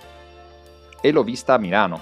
[1.01, 1.99] e l'ho vista a Milano,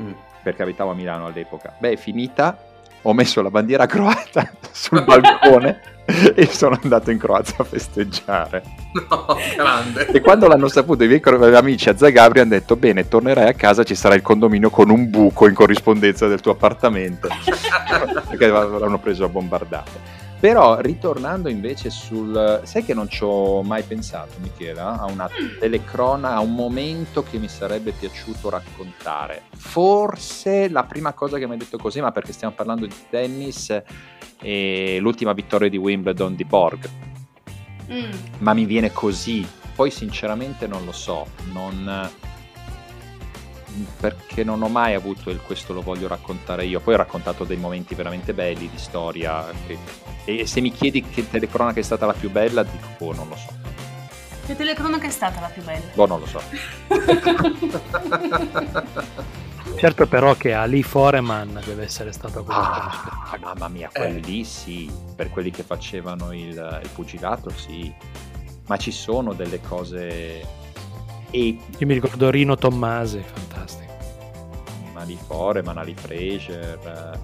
[0.00, 0.12] mm.
[0.42, 1.74] perché abitavo a Milano all'epoca.
[1.78, 2.69] Beh, è finita
[3.02, 5.80] ho messo la bandiera croata sul balcone
[6.34, 8.62] e sono andato in Croazia a festeggiare.
[9.08, 9.24] No,
[9.54, 10.08] grande.
[10.08, 11.20] E quando l'hanno saputo i miei
[11.54, 15.08] amici a Zagabria hanno detto bene, tornerai a casa, ci sarà il condominio con un
[15.08, 17.28] buco in corrispondenza del tuo appartamento.
[18.28, 20.19] Perché l'hanno preso a bombardate.
[20.40, 22.62] Però ritornando invece sul...
[22.64, 25.58] Sai che non ci ho mai pensato, Michela, a una mm.
[25.58, 29.42] telecrona, a un momento che mi sarebbe piaciuto raccontare.
[29.54, 33.82] Forse la prima cosa che mi hai detto così, ma perché stiamo parlando di tennis,
[34.40, 36.88] è l'ultima vittoria di Wimbledon di Borg.
[37.92, 38.10] Mm.
[38.38, 39.46] Ma mi viene così.
[39.74, 42.08] Poi sinceramente non lo so, non
[43.98, 46.80] perché non ho mai avuto il questo lo voglio raccontare io.
[46.80, 49.46] Poi ho raccontato dei momenti veramente belli di storia.
[49.66, 49.78] Che,
[50.24, 53.36] e se mi chiedi che telecronaca è stata la più bella, dico, oh, non lo
[53.36, 53.48] so.
[54.46, 55.84] Che telecronaca è stata la più bella?
[55.94, 56.40] Boh, non lo so.
[59.76, 64.90] certo però che Ali Foreman deve essere stato quella ah, mamma mia, quelli lì sì,
[65.14, 67.92] per quelli che facevano il, il pugilato sì,
[68.66, 70.59] ma ci sono delle cose
[71.30, 71.58] e...
[71.78, 73.92] Io mi ricordo Rino Tommasi, fantastico.
[74.92, 77.18] Mali Fore, Manali Fraser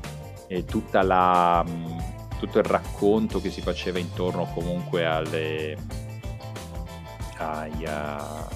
[0.49, 1.99] eh, e tutta la, mm,
[2.39, 5.77] tutto il racconto che si faceva intorno comunque alle,
[7.39, 8.49] ai, a,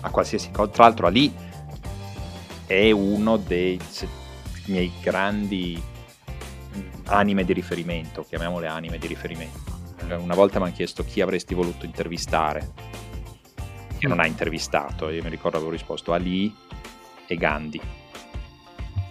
[0.00, 0.70] a qualsiasi cosa.
[0.70, 1.32] Tra l'altro lì
[2.66, 3.78] è uno dei
[4.66, 5.82] miei grandi
[7.04, 9.76] anime di riferimento, chiamiamole anime di riferimento.
[10.16, 12.72] Una volta mi hanno chiesto chi avresti voluto intervistare
[13.98, 15.10] che non ha intervistato.
[15.10, 16.54] Io mi ricordo avevo risposto Ali
[17.26, 17.80] e Gandhi.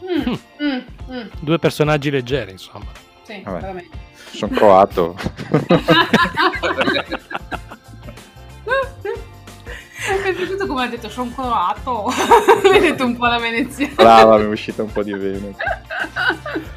[0.04, 0.34] Mm,
[0.64, 0.80] mm,
[1.12, 1.28] mm.
[1.40, 2.90] Due personaggi leggeri, insomma.
[3.24, 3.98] Sì, Vabbè, veramente.
[4.32, 5.16] Sono croato.
[5.50, 5.66] Mi
[10.24, 12.06] è piaciuto come ha detto, sono croato.
[12.64, 13.94] mi ha detto un po' la veneziana.
[13.96, 15.58] Brava, mi è uscita un po' di Veneto.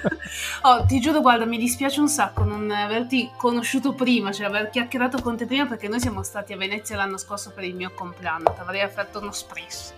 [0.62, 5.20] Oh, ti giuro, guarda, mi dispiace un sacco non averti conosciuto prima, cioè aver chiacchierato
[5.22, 8.52] con te prima perché noi siamo stati a Venezia l'anno scorso per il mio compleanno,
[8.52, 9.94] ti avrei offerto uno spris.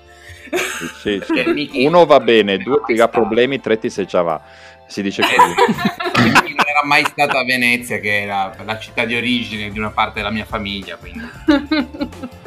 [1.00, 1.70] Sì, sì.
[1.86, 4.40] Uno va bene, due ti ha problemi, tre ti se già va.
[4.86, 5.34] Si dice così.
[6.53, 10.14] non era mai stata a Venezia, che era la città di origine di una parte
[10.14, 11.24] della mia famiglia, quindi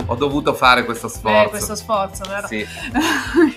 [0.05, 1.47] ho dovuto fare questo sforzo.
[1.47, 2.47] Eh, questo sforzo, vero?
[2.47, 2.65] Sì.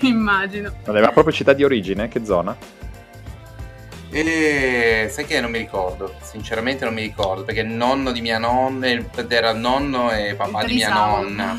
[0.01, 0.69] Immagino.
[0.85, 2.07] Non aveva proprio città di origine?
[2.07, 2.55] Che zona?
[4.11, 8.39] E sai che non mi ricordo, sinceramente non mi ricordo, perché il nonno di mia
[8.39, 11.57] nonna era il nonno e papà di mia nonna,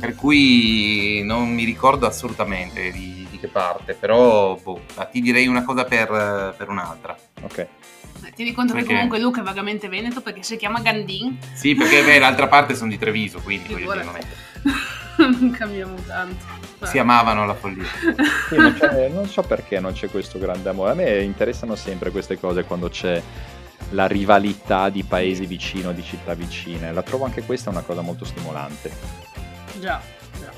[0.00, 4.80] per cui non mi ricordo assolutamente di, di che parte, però boh,
[5.12, 7.16] ti direi una cosa per, per un'altra.
[7.42, 7.68] Ok.
[8.34, 8.88] Tieni conto perché...
[8.88, 11.38] che comunque Luca è vagamente veneto perché si chiama Gandin.
[11.52, 14.20] Sì, perché beh, l'altra parte sono di Treviso, quindi voglio dire, non è...
[15.18, 16.44] non cambiamo tanto.
[16.82, 17.84] Si amavano la follia.
[18.48, 18.76] Sì, non,
[19.12, 20.90] non, so perché non c'è questo grande amore.
[20.90, 23.22] A me interessano sempre queste cose quando c'è
[23.90, 26.92] la rivalità di paesi vicino, di città vicine.
[26.92, 28.90] La trovo anche questa una cosa molto stimolante.
[29.78, 30.00] Già.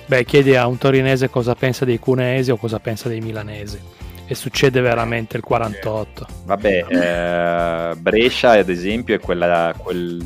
[0.06, 3.80] Beh, chiedi a un torinese cosa pensa dei cuneesi o cosa pensa dei milanesi.
[4.26, 6.26] E succede veramente il 48.
[6.44, 10.24] Vabbè, eh, Brescia ad esempio è quella, quel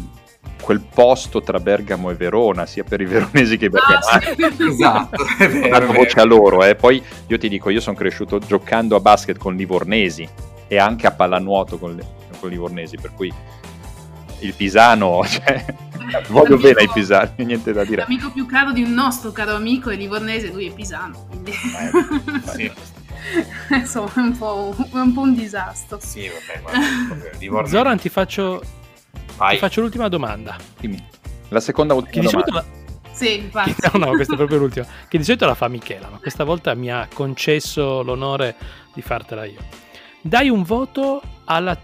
[0.60, 4.42] quel posto tra Bergamo e Verona, sia per i veronesi che i bergamaschi.
[4.42, 4.66] Ah, sì.
[4.66, 5.24] esatto,
[5.68, 6.64] danno voce a loro.
[6.64, 6.74] Eh.
[6.74, 10.28] Poi io ti dico, io sono cresciuto giocando a basket con livornesi
[10.66, 12.06] e anche a pallanuoto con, le,
[12.38, 13.32] con livornesi, per cui
[14.40, 15.64] il Pisano, cioè,
[16.28, 18.02] voglio l'amico, bene ai Pisani, niente da dire.
[18.02, 21.50] L'amico più caro di un nostro caro amico è livornese, lui è Pisano, quindi...
[21.50, 22.72] Eh, sì.
[23.70, 25.98] Insomma, è un po', un, po un disastro.
[26.00, 28.62] Sì, vabbè, guarda, Zoran, ti faccio
[29.38, 29.54] Vai.
[29.54, 30.56] Ti faccio l'ultima domanda.
[30.78, 31.02] Dimmi.
[31.50, 32.52] La seconda ultima che domanda.
[32.52, 32.64] La...
[33.12, 33.74] Sì, infatti.
[33.92, 34.84] No, no, questa è proprio l'ultima.
[35.08, 38.56] Che di solito la fa Michela, ma questa volta mi ha concesso l'onore
[38.92, 39.60] di fartela io.
[40.20, 41.22] Dai un voto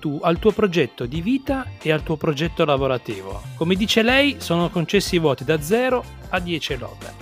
[0.01, 3.41] tu, al tuo progetto di vita e al tuo progetto lavorativo.
[3.57, 7.13] Come dice lei, sono concessi i voti da 0 a 10 lode.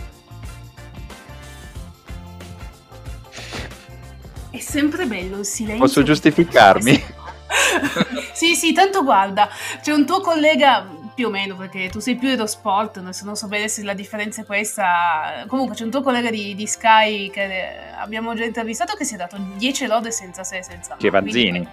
[4.51, 5.85] È sempre bello il silenzio.
[5.85, 7.20] Posso giustificarmi?
[8.32, 9.48] sì, sì, tanto guarda,
[9.80, 13.46] c'è un tuo collega più o meno perché tu sei più dello sport, non so
[13.46, 15.44] bene se la differenza è questa.
[15.46, 19.16] Comunque c'è un tuo collega di, di Sky che abbiamo già intervistato che si è
[19.16, 21.66] dato 10 lode senza sé, senza Che Vanzini.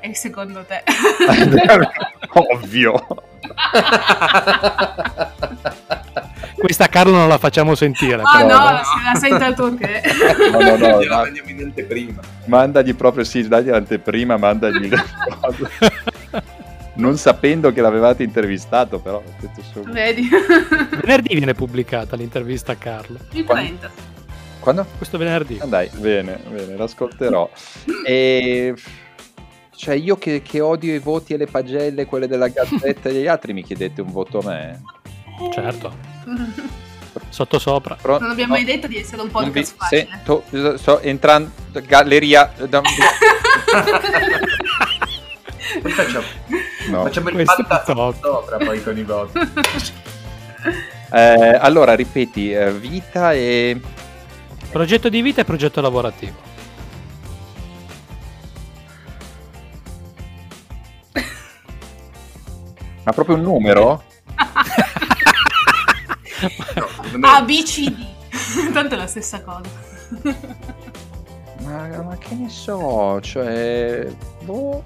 [0.00, 0.82] E secondo te?
[2.52, 3.06] Ovvio.
[6.56, 8.20] Questa Carlo non la facciamo sentire.
[8.22, 10.02] Ah però, no, no, se la sente al tuo che.
[10.50, 11.00] No, no, no.
[11.00, 12.20] Gliela mandiamo in anteprima.
[12.46, 15.04] Mandagli proprio, sì, dagli l'anteprima, mandagli le
[15.40, 15.70] cose.
[16.94, 19.22] non sapendo che l'avevate intervistato, però.
[19.84, 20.28] Vedi.
[21.00, 23.18] Venerdì viene pubblicata l'intervista a Carlo.
[23.32, 24.12] Il 30.
[24.60, 24.86] Quando?
[24.96, 25.58] Questo venerdì.
[25.60, 27.50] Ah, dai, bene, bene, l'ascolterò.
[28.06, 28.74] e
[29.76, 33.26] cioè io che, che, odio i voti e le pagelle, quelle della gazzetta e degli
[33.26, 34.82] altri, mi chiedete un voto a me?
[35.52, 35.92] Certo.
[37.28, 37.96] Sotto sopra.
[38.00, 40.08] Però, non abbiamo no, mai detto di essere un podcast vi, facile.
[40.10, 41.50] Se, to, sto entrando
[41.86, 42.52] galleria.
[42.68, 42.80] Da...
[45.80, 46.24] poi facciamo,
[46.88, 47.02] no.
[47.04, 47.84] facciamo il patta
[48.20, 49.38] sopra poi con i voti.
[51.14, 53.80] Eh, allora, ripeti, eh, vita e...
[54.72, 56.34] Progetto di vita e progetto lavorativo.
[63.04, 64.02] Ma proprio un numero?
[67.24, 68.06] no, A, B, C, D.
[68.72, 69.70] Tanto è la stessa cosa.
[71.62, 74.06] ma, ma, che ne so, cioè...
[74.42, 74.82] Boh.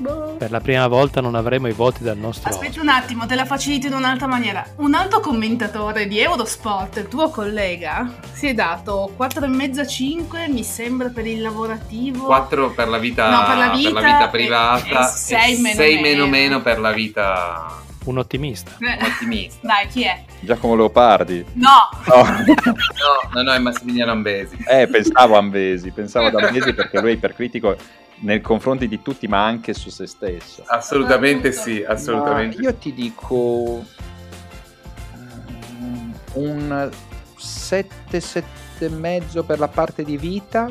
[0.00, 0.36] Boh.
[0.38, 2.48] Per la prima volta non avremo i voti dal nostro.
[2.48, 4.64] Aspetta un attimo, te la facilito in un'altra maniera.
[4.76, 11.26] Un altro commentatore di Eurosport, il tuo collega, si è dato 4,5-5, mi sembra, per
[11.26, 12.26] il lavorativo.
[12.26, 15.80] 4 per la vita, no, per la vita, per la vita privata, e 6 meno,
[15.80, 18.72] meno, meno meno per la vita un ottimista.
[18.80, 19.66] Un ottimista.
[19.66, 20.24] Dai, chi è?
[20.40, 21.44] Giacomo Leopardi.
[21.54, 21.88] No.
[22.06, 22.24] No,
[23.34, 24.56] no, no, è Massimiliano Ambesi.
[24.66, 27.76] Eh, pensavo a Ambesi, pensavo ad Ambesi perché lui è ipercritico
[28.20, 30.64] nei confronti di tutti, ma anche su se stesso.
[30.66, 32.56] Assolutamente sì, assolutamente.
[32.56, 33.84] Ma io ti dico
[35.16, 36.90] mm, un
[37.36, 38.46] 7, 7
[38.80, 40.68] e mezzo per la parte di vita,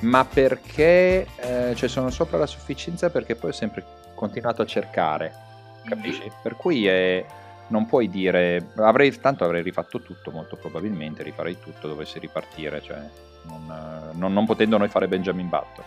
[0.00, 3.84] ma perché eh, cioè sono sopra la sufficienza perché poi ho sempre
[4.14, 5.45] continuato a cercare
[5.86, 6.30] capisci?
[6.42, 7.24] Per cui è,
[7.68, 12.98] non puoi dire, avrei, tanto avrei rifatto tutto molto probabilmente, rifarei tutto dovessi ripartire, cioè
[13.44, 15.84] non, non, non potendo noi fare Benjamin Button.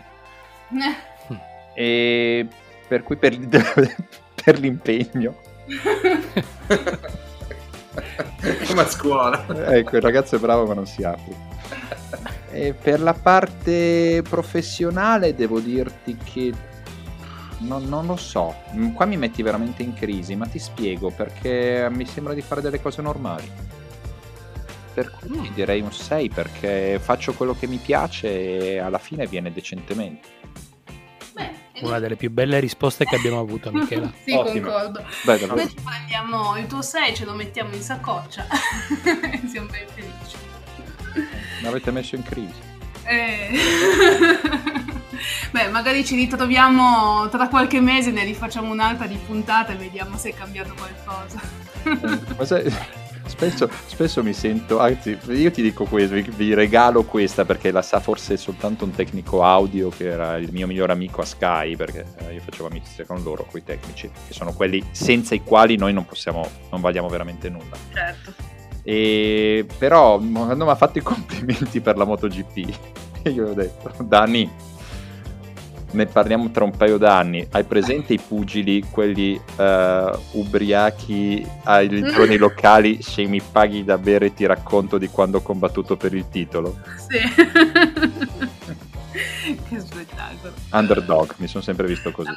[1.74, 2.48] e
[2.88, 3.38] per cui per,
[4.44, 5.36] per l'impegno.
[8.68, 9.46] Come a scuola.
[9.76, 11.48] Ecco, il ragazzo è bravo ma non si apre.
[12.52, 16.52] E per la parte professionale devo dirti che
[17.60, 21.88] non, non, lo so, mm, qua mi metti veramente in crisi, ma ti spiego perché
[21.92, 23.50] mi sembra di fare delle cose normali.
[24.94, 25.54] Per cui mm.
[25.54, 30.38] direi un 6 perché faccio quello che mi piace e alla fine viene decentemente.
[31.82, 34.12] Una delle più belle risposte che abbiamo avuto, Michela.
[34.24, 34.70] sì, Ottimo.
[34.70, 35.06] concordo.
[35.24, 38.46] Beh, Noi ci prendiamo il tuo 6, ce lo mettiamo in saccoccia
[39.04, 40.38] e siamo ben felici.
[41.62, 42.68] Mi avete messo in crisi.
[43.04, 43.50] Eh.
[45.52, 50.30] Beh, magari ci ritroviamo tra qualche mese, ne rifacciamo un'altra di puntata e vediamo se
[50.30, 51.40] è cambiato qualcosa.
[52.38, 52.72] Ma sai,
[53.26, 57.82] spesso, spesso, mi sento, anzi, io ti dico questo, vi, vi, regalo questa perché la
[57.82, 62.06] sa forse soltanto un tecnico audio che era il mio migliore amico a Sky, perché
[62.18, 65.78] eh, io facevo amicizia con loro, con i tecnici, che sono quelli senza i quali
[65.78, 67.78] noi non possiamo, non valiamo veramente nulla.
[67.94, 68.58] Certo.
[68.84, 72.78] E, però quando mi ha fatto i complimenti per la MotoGP,
[73.32, 74.50] io ho detto, Dani,
[75.92, 77.48] ne parliamo tra un paio d'anni.
[77.52, 83.02] Hai presente i pugili, quelli uh, ubriachi ai giorni locali?
[83.02, 86.80] Se mi paghi da bere ti racconto di quando ho combattuto per il titolo.
[87.10, 87.20] Sì.
[89.70, 90.54] che spettacolo.
[90.72, 92.36] Underdog, mi sono sempre visto così.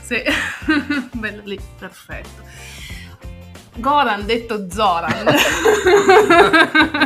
[0.00, 0.22] Sì,
[1.16, 2.42] bello lì, perfetto.
[3.76, 5.24] Goran detto Zoran.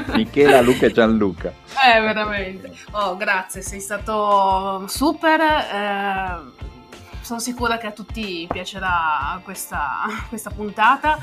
[0.15, 1.53] Michela, Luca e Gianluca.
[1.85, 2.73] Eh, veramente.
[2.93, 5.41] Oh, grazie, sei stato super.
[5.41, 6.63] Eh,
[7.21, 11.19] sono sicura che a tutti piacerà questa, questa puntata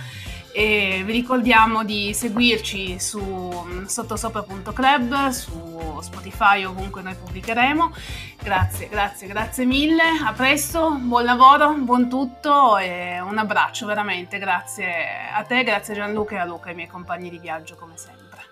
[0.54, 7.94] e vi ricordiamo di seguirci su sottosopra.club, su Spotify ovunque noi pubblicheremo.
[8.42, 10.04] Grazie, grazie, grazie mille.
[10.26, 14.40] A presto, buon lavoro, buon tutto e un abbraccio veramente.
[14.40, 17.94] Grazie a te, grazie a Gianluca e a Luca, i miei compagni di viaggio come
[17.96, 18.44] sempre.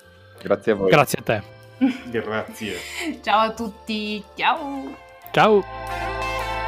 [0.41, 0.89] Grazie a voi.
[0.89, 1.43] Grazie a te.
[2.09, 2.77] grazie.
[3.21, 4.23] Ciao a tutti.
[4.35, 4.95] Ciao.
[5.31, 6.58] Ciao.